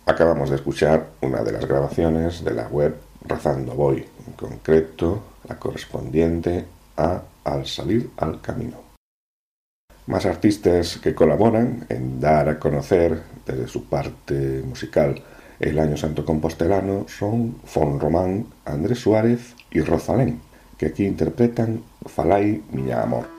Acabamos 0.05 0.49
de 0.49 0.55
escuchar 0.55 1.09
una 1.19 1.43
de 1.43 1.51
las 1.51 1.65
grabaciones 1.65 2.41
de 2.41 2.53
la 2.53 2.69
web 2.69 2.95
Razando 3.25 3.73
Voy, 3.73 4.07
en 4.27 4.33
concreto 4.33 5.32
la 5.47 5.57
correspondiente 5.57 6.65
a 6.97 7.21
Al 7.43 7.65
salir 7.67 8.09
al 8.17 8.39
camino. 8.39 8.77
Más 10.07 10.25
artistas 10.25 10.97
que 10.97 11.13
colaboran 11.13 11.85
en 11.89 12.21
dar 12.21 12.47
a 12.47 12.57
conocer 12.57 13.21
desde 13.45 13.67
su 13.67 13.85
parte 13.85 14.61
musical 14.65 15.21
el 15.59 15.79
Año 15.79 15.97
Santo 15.97 16.25
Compostelano 16.25 17.05
son 17.07 17.55
Fon 17.63 17.99
Román, 17.99 18.47
Andrés 18.65 18.99
Suárez 18.99 19.55
y 19.71 19.81
Rosalén, 19.81 20.41
que 20.77 20.87
aquí 20.87 21.05
interpretan 21.05 21.83
Falai 22.05 22.61
Miña 22.71 23.01
Amor. 23.01 23.32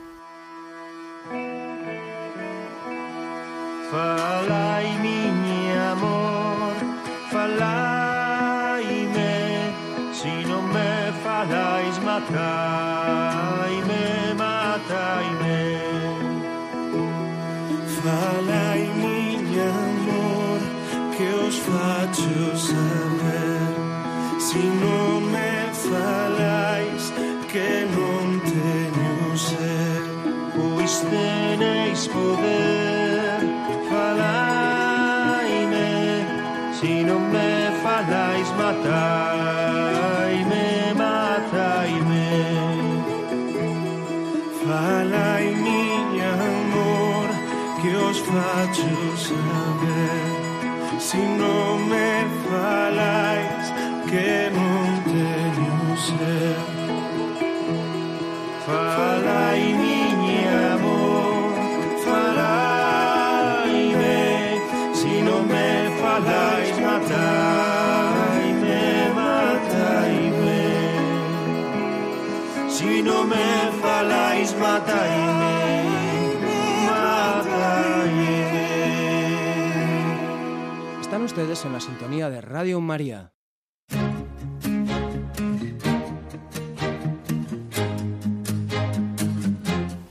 Están 80.99 81.21
ustedes 81.21 81.63
en 81.63 81.71
la 81.71 81.79
sintonía 81.79 82.29
de 82.29 82.41
Radio 82.41 82.81
María. 82.81 83.31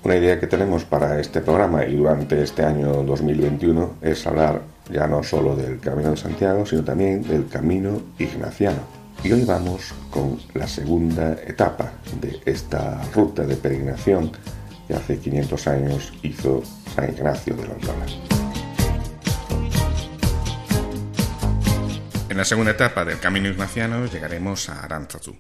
Una 0.03 0.17
idea 0.17 0.41
que 0.41 0.47
tenemos 0.47 0.85
para 0.85 1.21
este 1.21 1.43
programa 1.43 1.85
y 1.85 1.97
durante 1.97 2.43
este 2.43 2.65
año 2.65 3.03
2021 3.03 3.97
es 4.01 4.27
hablar 4.27 4.63
ya 4.91 5.07
no 5.07 5.23
solo 5.23 5.57
del 5.57 5.79
Camino 5.81 6.11
de 6.11 6.17
Santiago, 6.17 6.65
sino 6.65 6.83
también 6.83 7.23
del 7.23 7.49
Camino 7.49 8.01
Ignaciano. 8.19 9.04
Y 9.25 9.33
hoy 9.33 9.43
vamos 9.47 9.95
con 10.11 10.39
la 10.53 10.69
segunda 10.69 11.33
etapa 11.47 11.95
de 12.21 12.43
esta 12.45 13.03
ruta 13.15 13.45
de 13.45 13.57
peregrinación 13.57 14.31
que 14.87 14.93
hace 14.93 15.19
500 15.19 15.67
años 15.67 16.13
hizo 16.23 16.63
San 16.95 17.09
Ignacio 17.11 17.57
de 17.57 17.67
Loyola. 17.67 18.07
En 22.29 22.37
la 22.37 22.45
segunda 22.45 22.73
etapa 22.73 23.07
del 23.07 23.19
Camino 23.19 23.49
Ignaciano 23.49 24.05
llegaremos 24.05 24.69
a 24.69 24.83
Aránzazu. 24.83 25.35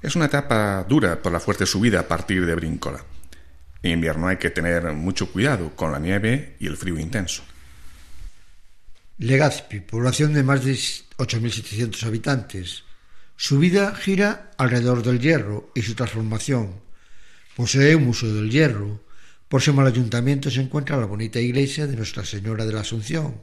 Es 0.00 0.16
una 0.16 0.24
etapa 0.24 0.82
dura 0.88 1.20
por 1.20 1.32
la 1.32 1.40
fuerte 1.40 1.66
subida 1.66 2.00
a 2.00 2.08
partir 2.08 2.46
de 2.46 2.54
Brincola. 2.54 3.04
En 3.82 3.92
invierno 3.92 4.28
hay 4.28 4.38
que 4.38 4.48
tener 4.48 4.90
mucho 4.94 5.30
cuidado 5.30 5.76
con 5.76 5.92
la 5.92 5.98
nieve 5.98 6.56
y 6.58 6.66
el 6.66 6.78
frío 6.78 6.98
intenso. 6.98 7.42
Legazpi, 9.22 9.80
población 9.80 10.32
de 10.32 10.42
más 10.42 10.64
de 10.64 10.72
8.700 10.72 12.04
habitantes. 12.04 12.84
Su 13.36 13.58
vida 13.58 13.94
gira 13.94 14.50
alrededor 14.56 15.02
del 15.02 15.20
hierro 15.20 15.70
y 15.74 15.82
su 15.82 15.94
transformación. 15.94 16.80
Posee 17.54 17.96
un 17.96 18.06
museo 18.06 18.32
del 18.32 18.50
hierro. 18.50 19.04
Próximo 19.46 19.82
al 19.82 19.88
ayuntamiento 19.88 20.50
se 20.50 20.62
encuentra 20.62 20.96
la 20.96 21.04
bonita 21.04 21.38
iglesia 21.38 21.86
de 21.86 21.96
Nuestra 21.96 22.24
Señora 22.24 22.64
de 22.64 22.72
la 22.72 22.80
Asunción, 22.80 23.42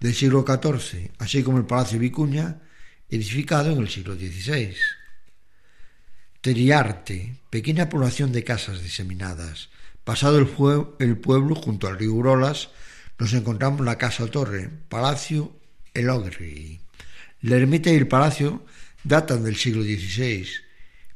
del 0.00 0.14
siglo 0.14 0.46
XIV, 0.48 1.10
así 1.18 1.42
como 1.42 1.58
el 1.58 1.66
Palacio 1.66 1.98
Vicuña, 1.98 2.62
edificado 3.10 3.70
en 3.70 3.80
el 3.82 3.90
siglo 3.90 4.14
XVI. 4.14 4.74
Teriarte, 6.40 7.36
pequeña 7.50 7.90
población 7.90 8.32
de 8.32 8.44
casas 8.44 8.82
diseminadas. 8.82 9.68
Pasado 10.04 10.38
el, 10.38 10.48
el 11.06 11.18
pueblo 11.18 11.54
junto 11.54 11.86
al 11.86 11.98
río 11.98 12.14
Urolas, 12.14 12.70
nos 13.18 13.32
encontramos 13.34 13.80
la 13.82 13.98
Casa 13.98 14.26
Torre, 14.26 14.70
Palacio 14.88 15.56
Elogri. 15.94 16.80
La 17.42 17.56
ermita 17.56 17.90
y 17.90 17.96
el 17.96 18.08
palacio 18.08 18.64
datan 19.04 19.44
del 19.44 19.56
siglo 19.56 19.82
XVI, 19.82 20.48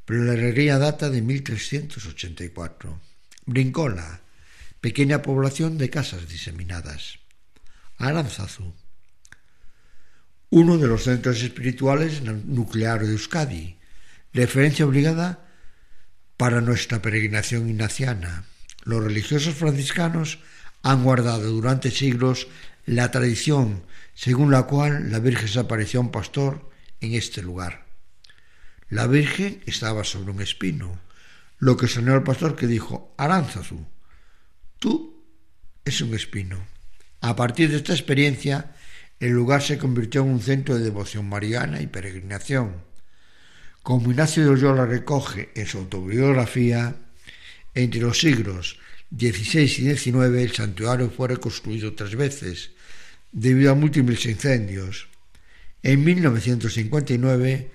pero 0.05 0.25
la 0.25 0.35
herrería 0.35 0.79
data 0.79 1.11
de 1.11 1.23
1384. 1.23 3.01
Brincola, 3.47 4.21
pequeña 4.81 5.23
población 5.23 5.79
de 5.79 5.91
casas 5.91 6.29
diseminadas. 6.29 7.19
Aranzazu, 7.99 8.75
uno 10.51 10.79
de 10.79 10.87
los 10.87 11.05
centros 11.05 11.43
espirituales 11.43 12.23
nucleares 12.23 13.09
de 13.09 13.15
Euskadi, 13.15 13.77
referencia 14.33 14.87
obligada 14.87 15.47
para 16.37 16.61
nuestra 16.61 17.01
peregrinación 17.01 17.69
ignaciana. 17.69 18.45
Los 18.85 19.03
religiosos 19.03 19.55
franciscanos 19.55 20.39
han 20.83 21.05
guardado 21.05 21.51
durante 21.51 21.91
siglos 21.91 22.49
la 22.85 23.11
tradición 23.11 23.83
según 24.15 24.51
la 24.51 24.63
cual 24.63 25.11
la 25.11 25.19
Virgen 25.19 25.49
se 25.49 25.59
apareció 25.59 26.01
a 26.01 26.05
un 26.05 26.11
pastor 26.11 26.71
en 27.01 27.15
este 27.15 27.43
lugar. 27.43 27.87
La 28.89 29.07
Virgen 29.07 29.63
estaba 29.67 30.05
sobre 30.05 30.31
un 30.31 30.41
espino, 30.41 30.99
lo 31.59 31.77
que 31.77 31.89
sonó 31.89 32.15
al 32.15 32.23
pastor 32.23 32.57
que 32.57 32.67
dijo, 32.67 33.15
Aránzazu, 33.19 33.87
tú 34.79 35.25
es 35.85 36.01
un 36.01 36.15
espino. 36.15 36.65
A 37.21 37.37
partir 37.37 37.71
de 37.71 37.77
esta 37.77 37.93
experiencia, 37.93 38.75
el 39.19 39.33
lugar 39.33 39.63
se 39.63 39.79
convirtió 39.79 40.23
en 40.23 40.29
un 40.29 40.41
centro 40.41 40.77
de 40.77 40.85
devoción 40.85 41.29
mariana 41.29 41.81
y 41.81 41.87
peregrinación. 41.87 42.85
Como 43.83 44.11
Ignacio 44.11 44.45
de 44.45 44.51
Loyola 44.51 44.87
recoge 44.87 45.51
en 45.55 45.67
su 45.67 45.79
autobiografía, 45.79 46.97
entre 47.75 48.01
los 48.01 48.19
siglos 48.19 48.79
XVI 49.11 49.63
y 49.63 49.97
XIX 49.97 50.17
el 50.37 50.53
santuario 50.53 51.11
fue 51.11 51.29
reconstruido 51.29 51.95
tres 51.95 52.17
veces 52.17 52.71
debido 53.33 53.73
a 53.73 53.75
múltiples 53.75 54.25
incendios. 54.27 55.09
En 55.83 56.03
1959 56.05 57.71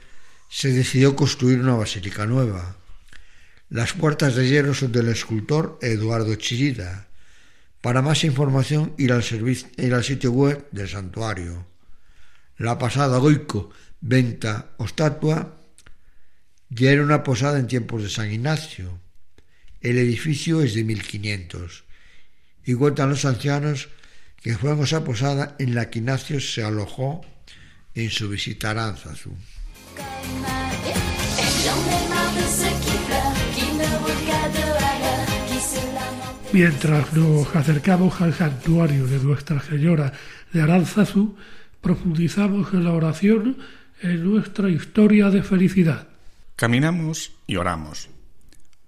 se 0.50 0.74
decidió 0.74 1.16
construir 1.16 1.60
una 1.60 1.76
basílica 1.76 2.26
nueva. 2.26 2.78
Las 3.70 3.94
puertas 3.94 4.36
de 4.36 4.50
hierro 4.50 4.74
son 4.74 4.92
del 4.92 5.08
escultor 5.08 5.80
Eduardo 5.82 6.36
Chirida. 6.36 7.08
Para 7.80 8.02
más 8.02 8.24
información 8.24 8.94
ir 8.98 9.14
al, 9.14 9.24
ir 9.78 9.94
al 9.94 10.04
sitio 10.04 10.32
web 10.32 10.68
del 10.72 10.90
santuario. 10.90 11.66
La 12.58 12.78
pasada 12.78 13.18
Goico, 13.18 13.72
venta 14.02 14.74
o 14.78 14.86
estatua 14.86 15.58
ya 16.70 16.92
era 16.92 17.04
una 17.04 17.24
posada 17.24 17.60
en 17.60 17.68
tiempos 17.68 18.04
de 18.04 18.10
San 18.10 18.32
Ignacio. 18.32 19.01
El 19.82 19.98
edificio 19.98 20.62
es 20.62 20.76
de 20.76 20.84
1500 20.84 21.84
y 22.66 22.74
cuentan 22.76 23.10
los 23.10 23.26
ancianos 23.26 23.90
que 24.42 24.52
en 24.52 24.84
esa 24.84 25.04
posada 25.04 25.56
en 25.60 25.74
la 25.74 25.90
que 25.90 26.00
Ignacio 26.00 26.40
se 26.40 26.64
alojó 26.64 27.22
en 27.96 28.10
su 28.10 28.30
visita 28.30 28.70
a 28.70 28.72
Aránzazu. 28.72 29.32
Mientras 36.54 37.14
nos 37.14 37.56
acercamos 37.56 38.22
al 38.22 38.34
santuario 38.34 39.08
de 39.08 39.20
Nuestra 39.20 39.62
Señora 39.62 40.14
de 40.54 40.62
Aránzazu, 40.62 41.36
profundizamos 41.82 42.74
en 42.74 42.84
la 42.84 42.92
oración 42.92 43.58
en 44.02 44.24
nuestra 44.24 44.70
historia 44.70 45.30
de 45.30 45.44
felicidad. 45.44 46.08
Caminamos 46.56 47.32
y 47.48 47.56
oramos. 47.56 48.10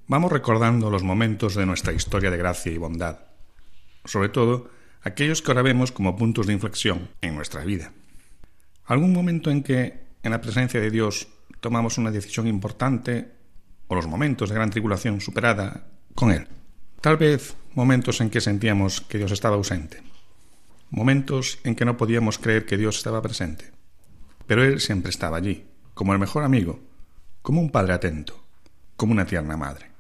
Vamos 0.06 0.34
recordando 0.34 0.90
los 0.90 1.02
momentos 1.02 1.56
de 1.56 1.66
nuestra 1.66 1.94
historia 1.94 2.30
de 2.30 2.36
gracia 2.36 2.74
y 2.74 2.78
bondad, 2.78 3.20
sobre 4.04 4.28
todo 4.28 4.70
aquellos 5.02 5.42
que 5.42 5.52
ahora 5.52 5.62
vemos 5.62 5.94
como 5.94 6.18
puntos 6.18 6.46
de 6.46 6.52
inflexión 6.52 7.08
en 7.22 7.36
nuestra 7.36 7.64
vida. 7.64 7.94
Algún 8.84 9.14
momento 9.14 9.50
en 9.50 9.64
que, 9.64 10.04
en 10.22 10.32
la 10.32 10.42
presencia 10.42 10.82
de 10.82 10.92
Dios, 10.92 11.30
tomamos 11.62 11.98
una 11.98 12.12
decisión 12.12 12.48
importante 12.48 13.32
o 13.88 13.96
los 13.96 14.06
momentos 14.06 14.50
de 14.50 14.56
gran 14.56 14.72
tribulación 14.72 15.22
superada 15.22 15.88
con 16.16 16.32
Él. 16.32 16.50
Tal 17.00 17.16
vez 17.16 17.56
momentos 17.74 18.20
en 18.20 18.30
que 18.30 18.42
sentíamos 18.42 19.00
que 19.00 19.18
Dios 19.18 19.32
estaba 19.32 19.56
ausente. 19.56 20.04
Momentos 20.90 21.60
en 21.64 21.76
que 21.76 21.86
no 21.86 21.96
podíamos 21.96 22.40
creer 22.40 22.66
que 22.66 22.76
Dios 22.76 22.98
estaba 22.98 23.22
presente. 23.22 23.72
Pero 24.48 24.66
Él 24.66 24.82
siempre 24.82 25.12
estaba 25.12 25.38
allí, 25.38 25.66
como 25.94 26.12
el 26.12 26.20
mejor 26.20 26.44
amigo, 26.44 26.82
como 27.42 27.62
un 27.62 27.72
padre 27.72 27.94
atento, 27.94 28.44
como 28.98 29.14
una 29.14 29.26
tierna 29.26 29.56
madre. 29.56 29.93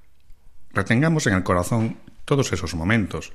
Retengamos 0.74 1.28
en 1.28 1.36
el 1.36 1.44
corazón 1.44 1.98
todos 2.26 2.52
esos 2.52 2.74
momentos 2.74 3.32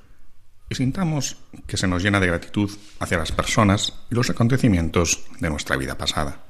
y 0.69 0.75
sintamos 0.75 1.37
que 1.67 1.77
se 1.77 1.87
nos 1.87 2.03
llena 2.03 2.19
de 2.19 2.27
gratitud 2.27 2.71
hacia 2.99 3.19
las 3.19 3.31
personas 3.31 3.95
y 4.11 4.17
los 4.17 4.29
acontecimientos 4.29 5.25
de 5.39 5.49
nuestra 5.49 5.77
vida 5.77 5.97
pasada. 5.97 6.43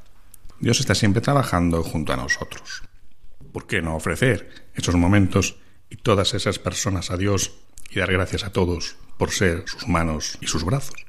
Dios 0.61 0.80
está 0.80 0.95
siempre 0.95 1.20
trabajando 1.20 1.84
junto 1.84 2.12
a 2.12 2.16
nosotros. 2.16 2.82
¿Por 3.53 3.66
qué 3.66 3.82
no 3.82 3.97
ofrecer 3.97 4.70
esos 4.74 4.97
momentos 4.97 5.57
y 5.91 5.97
todas 5.97 6.34
esas 6.34 6.59
personas 6.59 7.11
a 7.11 7.16
Dios 7.16 7.53
y 7.91 7.99
dar 7.99 8.11
gracias 8.11 8.45
a 8.45 8.53
todos 8.53 8.97
por 9.18 9.30
ser 9.30 9.64
sus 9.66 9.86
manos 9.89 10.39
y 10.41 10.47
sus 10.47 10.64
brazos? 10.64 11.05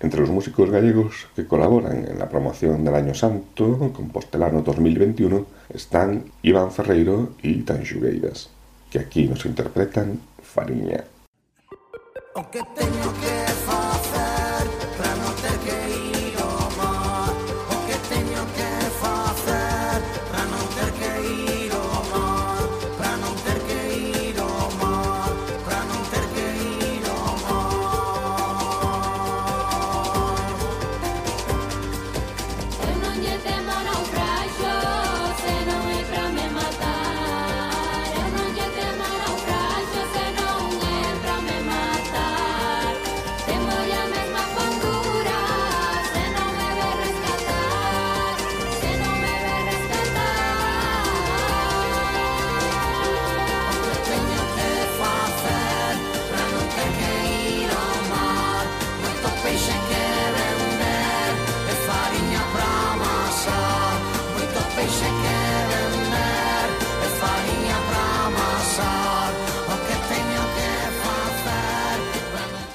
Entre 0.00 0.20
los 0.20 0.30
músicos 0.30 0.70
gallegos 0.70 1.28
que 1.36 1.46
colaboran 1.46 2.08
en 2.08 2.18
la 2.18 2.28
promoción 2.28 2.82
del 2.84 2.94
Año 2.94 3.14
Santo 3.14 3.92
Compostelano 3.94 4.62
2021 4.62 5.46
están 5.68 6.24
Iván 6.42 6.72
Ferreiro 6.72 7.36
y 7.42 7.62
Tanxugueiras, 7.62 8.50
que 8.92 8.98
aquí 8.98 9.26
nos 9.26 9.46
interpretan 9.46 10.20
Fariña. 10.42 11.02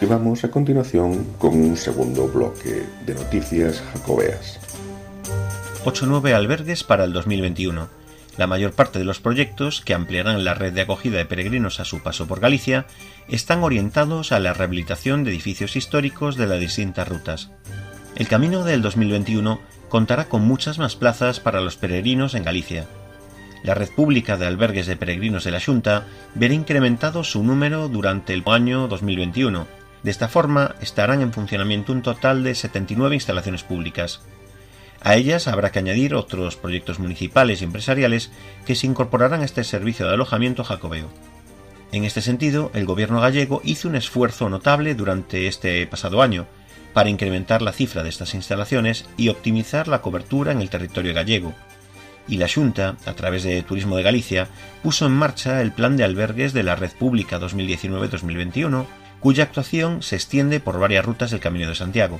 Vamos 0.10 0.46
a 0.46 0.52
continuación 0.52 1.26
con 1.38 1.54
un 1.60 1.76
segundo 1.76 2.30
bloque 2.30 2.84
de 3.06 3.14
noticias 3.14 3.84
jacobeas. 3.92 4.58
8 5.84 6.22
albergues 6.34 6.86
para 6.86 7.04
el 7.04 7.12
2021. 7.12 7.90
La 8.38 8.48
mayor 8.48 8.72
parte 8.72 9.00
de 9.00 9.06
los 9.06 9.20
proyectos, 9.20 9.82
que 9.82 9.94
ampliarán 9.94 10.46
la 10.46 10.54
red 10.54 10.72
de 10.72 10.82
acogida 10.82 11.18
de 11.18 11.26
peregrinos 11.26 11.82
a 11.82 11.86
su 11.86 12.02
paso 12.04 12.26
por 12.26 12.40
Galicia, 12.40 12.86
están 13.28 13.64
orientados 13.64 14.32
a 14.32 14.40
la 14.40 14.54
rehabilitación 14.54 15.26
de 15.26 15.32
edificios 15.32 15.76
históricos 15.76 16.38
de 16.38 16.48
las 16.48 16.62
distintas 16.62 17.06
rutas. 17.06 17.52
El 18.16 18.30
camino 18.30 18.64
del 18.64 18.82
2021 18.82 19.60
contará 19.90 20.30
con 20.30 20.42
muchas 20.42 20.80
más 20.80 20.96
plazas 20.96 21.42
para 21.42 21.60
los 21.60 21.76
peregrinos 21.76 22.34
en 22.34 22.46
Galicia. 22.46 22.88
La 23.64 23.74
red 23.74 23.90
pública 23.90 24.38
de 24.38 24.46
albergues 24.46 24.88
de 24.88 24.96
peregrinos 24.96 25.44
de 25.44 25.52
la 25.52 25.60
Junta 25.60 26.06
verá 26.34 26.54
incrementado 26.54 27.26
su 27.26 27.44
número 27.44 27.90
durante 27.90 28.34
el 28.34 28.44
año 28.46 28.88
2021. 28.88 29.77
De 30.04 30.12
esta 30.12 30.28
forma, 30.28 30.76
estarán 30.82 31.22
en 31.22 31.34
funcionamiento 31.34 31.92
un 31.92 32.02
total 32.02 32.44
de 32.44 32.56
79 32.56 33.16
instalaciones 33.16 33.64
públicas. 33.64 34.22
A 35.02 35.16
ellas 35.16 35.48
habrá 35.48 35.72
que 35.72 35.80
añadir 35.80 36.16
otros 36.16 36.56
proyectos 36.56 37.00
municipales 37.00 37.62
y 37.62 37.66
empresariales 37.66 38.32
que 38.66 38.76
se 38.76 38.88
incorporarán 38.88 39.42
a 39.42 39.46
este 39.46 39.64
servicio 39.64 40.08
de 40.08 40.14
alojamiento 40.14 40.64
jacobeo. 40.64 41.10
En 41.92 42.04
este 42.04 42.22
sentido, 42.22 42.72
el 42.74 42.86
gobierno 42.86 43.22
gallego 43.22 43.62
hizo 43.64 43.88
un 43.88 43.96
esfuerzo 43.96 44.50
notable 44.50 44.96
durante 44.96 45.48
este 45.48 45.86
pasado 45.88 46.22
año 46.22 46.46
para 46.94 47.10
incrementar 47.10 47.62
la 47.62 47.74
cifra 47.74 48.04
de 48.04 48.10
estas 48.10 48.34
instalaciones 48.34 49.06
y 49.18 49.30
optimizar 49.30 49.88
la 49.88 50.02
cobertura 50.02 50.52
en 50.52 50.62
el 50.62 50.70
territorio 50.70 51.14
gallego. 51.14 51.54
Y 52.28 52.38
la 52.38 52.50
Junta, 52.50 52.98
a 53.06 53.14
través 53.14 53.44
de 53.44 53.64
Turismo 53.64 53.96
de 53.96 54.04
Galicia, 54.04 54.50
puso 54.84 55.06
en 55.06 55.14
marcha 55.14 55.62
el 55.62 55.72
Plan 55.72 55.96
de 55.96 56.04
Albergues 56.04 56.54
de 56.54 56.64
la 56.64 56.76
Red 56.76 56.92
Pública 56.92 57.40
2019-2021, 57.40 58.86
cuya 59.20 59.44
actuación 59.44 60.02
se 60.02 60.16
extiende 60.16 60.60
por 60.60 60.80
varias 60.80 61.06
rutas 61.06 61.32
del 61.32 61.40
Camino 61.40 61.68
de 61.70 61.76
Santiago. 61.76 62.20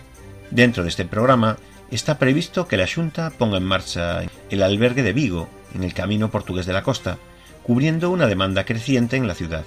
Dentro 0.52 0.84
de 0.84 0.90
este 0.90 1.06
programa 1.06 1.58
está 1.92 2.18
previsto 2.18 2.68
que 2.68 2.78
la 2.78 2.88
Junta 2.88 3.32
ponga 3.32 3.58
en 3.58 3.66
marcha 3.66 4.24
el 4.50 4.64
albergue 4.64 5.04
de 5.04 5.14
Vigo, 5.14 5.50
en 5.74 5.84
el 5.84 5.94
Camino 5.94 6.32
Portugués 6.32 6.66
de 6.66 6.74
la 6.74 6.84
Costa, 6.84 7.18
cubriendo 7.64 8.10
una 8.10 8.28
demanda 8.28 8.66
creciente 8.66 9.18
en 9.18 9.28
la 9.28 9.36
ciudad. 9.36 9.66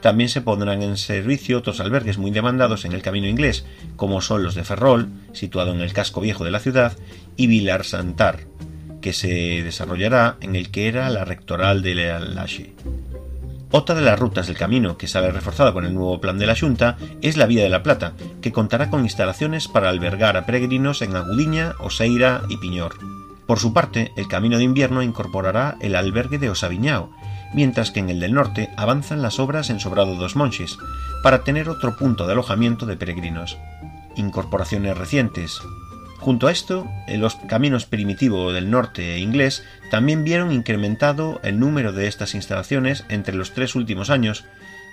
También 0.00 0.28
se 0.28 0.42
pondrán 0.42 0.82
en 0.82 0.98
servicio 0.98 1.56
otros 1.56 1.80
albergues 1.80 2.18
muy 2.18 2.30
demandados 2.30 2.84
en 2.84 2.92
el 2.92 3.00
camino 3.00 3.26
inglés, 3.26 3.64
como 3.96 4.20
son 4.20 4.42
los 4.42 4.54
de 4.54 4.64
Ferrol, 4.64 5.08
situado 5.32 5.72
en 5.72 5.80
el 5.80 5.94
casco 5.94 6.20
viejo 6.20 6.44
de 6.44 6.50
la 6.50 6.60
ciudad, 6.60 6.94
y 7.36 7.46
Vilar 7.46 7.84
Santar, 7.84 8.40
que 9.00 9.14
se 9.14 9.62
desarrollará 9.62 10.36
en 10.42 10.56
el 10.56 10.70
que 10.70 10.88
era 10.88 11.08
la 11.08 11.24
rectoral 11.24 11.82
de 11.82 11.94
Lache. 11.94 12.74
Otra 13.70 13.94
de 13.94 14.02
las 14.02 14.18
rutas 14.18 14.46
del 14.46 14.56
camino 14.56 14.96
que 14.96 15.08
sale 15.08 15.30
reforzada 15.30 15.72
con 15.72 15.84
el 15.84 15.94
nuevo 15.94 16.20
plan 16.20 16.38
de 16.38 16.46
la 16.46 16.56
Junta 16.56 16.96
es 17.22 17.36
la 17.36 17.46
Vía 17.46 17.62
de 17.62 17.68
la 17.68 17.82
Plata, 17.82 18.14
que 18.40 18.52
contará 18.52 18.90
con 18.90 19.02
instalaciones 19.02 19.66
para 19.68 19.88
albergar 19.88 20.36
a 20.36 20.46
peregrinos 20.46 21.02
en 21.02 21.16
Agudiña, 21.16 21.74
Oseira 21.80 22.42
y 22.48 22.56
Piñor. 22.58 22.94
Por 23.46 23.58
su 23.58 23.72
parte, 23.72 24.12
el 24.16 24.28
camino 24.28 24.58
de 24.58 24.64
invierno 24.64 25.02
incorporará 25.02 25.76
el 25.80 25.96
albergue 25.96 26.38
de 26.38 26.50
Osaviñao, 26.50 27.10
mientras 27.52 27.90
que 27.90 28.00
en 28.00 28.08
el 28.08 28.20
del 28.20 28.32
norte 28.32 28.70
avanzan 28.76 29.22
las 29.22 29.38
obras 29.38 29.70
en 29.70 29.80
Sobrado 29.80 30.14
dos 30.14 30.34
Monches, 30.34 30.78
para 31.22 31.44
tener 31.44 31.68
otro 31.68 31.96
punto 31.96 32.26
de 32.26 32.32
alojamiento 32.32 32.86
de 32.86 32.96
peregrinos. 32.96 33.58
Incorporaciones 34.16 34.96
recientes, 34.96 35.60
Junto 36.24 36.46
a 36.46 36.52
esto, 36.52 36.90
los 37.06 37.34
caminos 37.34 37.84
primitivo 37.84 38.50
del 38.54 38.70
norte 38.70 39.18
inglés 39.18 39.62
también 39.90 40.24
vieron 40.24 40.52
incrementado 40.52 41.38
el 41.44 41.60
número 41.60 41.92
de 41.92 42.06
estas 42.06 42.34
instalaciones 42.34 43.04
entre 43.10 43.34
los 43.34 43.52
tres 43.52 43.74
últimos 43.74 44.08
años, 44.08 44.46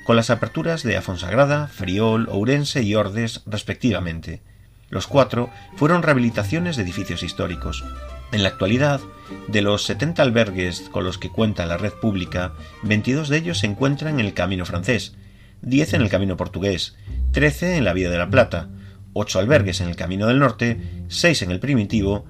con 0.04 0.18
las 0.18 0.30
aperturas 0.30 0.84
de 0.84 0.98
Afonsagrada, 0.98 1.68
Friol, 1.68 2.28
Ourense 2.30 2.84
y 2.84 2.96
Ordes 2.96 3.44
respectivamente. 3.46 4.42
Los 4.90 5.08
cuatro 5.08 5.50
fueron 5.78 6.04
rehabilitaciones 6.04 6.76
de 6.76 6.84
edificios 6.84 7.24
históricos. 7.24 7.86
En 8.34 8.44
la 8.44 8.50
actualidad, 8.50 9.00
de 9.48 9.62
los 9.62 9.86
70 9.86 10.22
albergues 10.22 10.90
con 10.92 11.06
los 11.06 11.18
que 11.18 11.30
cuenta 11.30 11.66
la 11.66 11.78
red 11.78 11.94
pública, 11.94 12.52
22 12.84 13.30
de 13.30 13.38
ellos 13.38 13.60
se 13.60 13.68
encuentran 13.68 14.20
en 14.20 14.26
el 14.26 14.34
Camino 14.34 14.66
francés, 14.66 15.16
10 15.62 15.94
en 15.94 16.02
el 16.02 16.10
Camino 16.10 16.36
portugués, 16.36 16.98
13 17.32 17.78
en 17.78 17.86
la 17.86 17.94
Vía 17.94 18.10
de 18.10 18.18
la 18.18 18.30
Plata, 18.30 18.68
ocho 19.14 19.40
albergues 19.40 19.82
en 19.82 19.90
el 19.90 19.96
Camino 19.96 20.28
del 20.28 20.40
Norte, 20.40 20.80
seis 21.08 21.42
en 21.42 21.52
el 21.52 21.60
Primitivo 21.60 22.26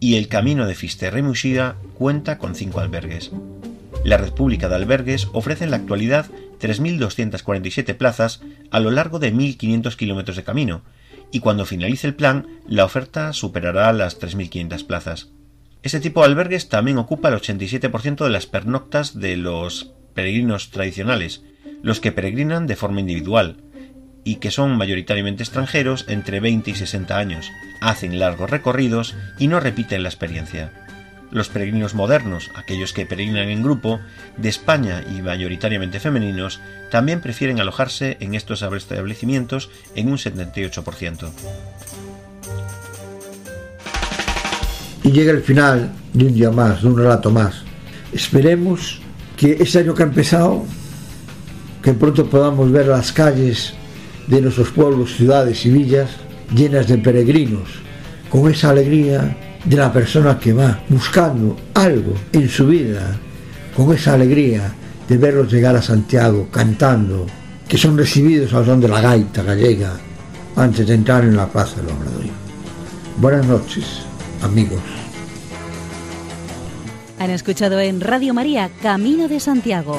y 0.00 0.16
el 0.16 0.28
Camino 0.28 0.66
de 0.66 0.74
Fisterra 0.74 1.18
y 1.18 1.94
cuenta 1.94 2.38
con 2.38 2.54
cinco 2.54 2.80
albergues. 2.80 3.30
La 4.04 4.18
red 4.18 4.32
pública 4.32 4.68
de 4.68 4.74
albergues 4.74 5.28
ofrece 5.32 5.64
en 5.64 5.70
la 5.70 5.78
actualidad 5.78 6.26
3.247 6.60 7.96
plazas 7.96 8.42
a 8.70 8.80
lo 8.80 8.90
largo 8.90 9.18
de 9.18 9.32
1.500 9.32 9.96
kilómetros 9.96 10.36
de 10.36 10.44
camino, 10.44 10.82
y 11.30 11.40
cuando 11.40 11.64
finalice 11.64 12.06
el 12.06 12.14
plan, 12.14 12.46
la 12.68 12.84
oferta 12.84 13.32
superará 13.32 13.92
las 13.92 14.20
3.500 14.20 14.86
plazas. 14.86 15.30
Este 15.82 16.00
tipo 16.00 16.20
de 16.20 16.26
albergues 16.26 16.68
también 16.68 16.98
ocupa 16.98 17.28
el 17.28 17.34
87% 17.34 18.24
de 18.24 18.30
las 18.30 18.46
pernoctas 18.46 19.18
de 19.18 19.36
los 19.36 19.92
peregrinos 20.14 20.70
tradicionales, 20.70 21.42
los 21.82 22.00
que 22.00 22.12
peregrinan 22.12 22.66
de 22.66 22.76
forma 22.76 23.00
individual, 23.00 23.56
y 24.24 24.36
que 24.36 24.50
son 24.50 24.76
mayoritariamente 24.76 25.42
extranjeros 25.42 26.06
entre 26.08 26.40
20 26.40 26.70
y 26.70 26.74
60 26.74 27.16
años, 27.16 27.52
hacen 27.80 28.18
largos 28.18 28.50
recorridos 28.50 29.14
y 29.38 29.48
no 29.48 29.60
repiten 29.60 30.02
la 30.02 30.08
experiencia. 30.08 30.72
Los 31.30 31.48
peregrinos 31.48 31.94
modernos, 31.94 32.50
aquellos 32.54 32.92
que 32.92 33.06
peregrinan 33.06 33.48
en 33.48 33.62
grupo, 33.62 34.00
de 34.36 34.48
España 34.48 35.02
y 35.14 35.20
mayoritariamente 35.20 36.00
femeninos, 36.00 36.60
también 36.90 37.20
prefieren 37.20 37.60
alojarse 37.60 38.16
en 38.20 38.34
estos 38.34 38.62
establecimientos 38.62 39.68
en 39.94 40.10
un 40.10 40.16
78%. 40.16 41.30
Y 45.02 45.10
llega 45.10 45.32
el 45.32 45.42
final 45.42 45.92
de 46.12 46.24
un 46.26 46.34
día 46.34 46.50
más, 46.50 46.82
de 46.82 46.88
un 46.88 46.96
relato 46.96 47.30
más. 47.30 47.62
Esperemos 48.12 49.00
que 49.36 49.54
ese 49.60 49.80
año 49.80 49.94
que 49.94 50.02
ha 50.02 50.06
empezado, 50.06 50.64
que 51.82 51.92
pronto 51.92 52.26
podamos 52.26 52.70
ver 52.70 52.86
las 52.86 53.12
calles 53.12 53.74
de 54.26 54.40
nuestros 54.40 54.70
pueblos, 54.70 55.16
ciudades 55.16 55.64
y 55.66 55.70
villas 55.70 56.10
llenas 56.54 56.86
de 56.88 56.98
peregrinos, 56.98 57.68
con 58.30 58.50
esa 58.50 58.70
alegría 58.70 59.36
de 59.64 59.76
la 59.76 59.92
persona 59.92 60.38
que 60.38 60.52
va 60.52 60.80
buscando 60.88 61.56
algo 61.74 62.14
en 62.32 62.48
su 62.48 62.66
vida, 62.66 63.16
con 63.76 63.94
esa 63.94 64.14
alegría 64.14 64.72
de 65.08 65.16
verlos 65.16 65.52
llegar 65.52 65.76
a 65.76 65.82
Santiago 65.82 66.48
cantando, 66.50 67.26
que 67.68 67.78
son 67.78 67.96
recibidos 67.96 68.52
al 68.54 68.66
son 68.66 68.80
de 68.80 68.88
la 68.88 69.00
gaita 69.00 69.42
gallega 69.42 69.92
antes 70.56 70.86
de 70.86 70.94
entrar 70.94 71.24
en 71.24 71.36
la 71.36 71.46
Plaza 71.46 71.76
del 71.80 71.90
Obradoiro. 71.90 72.32
Buenas 73.18 73.46
noches, 73.46 73.84
amigos. 74.42 74.80
Han 77.18 77.30
escuchado 77.30 77.80
en 77.80 78.00
Radio 78.00 78.34
María 78.34 78.70
Camino 78.82 79.28
de 79.28 79.40
Santiago 79.40 79.98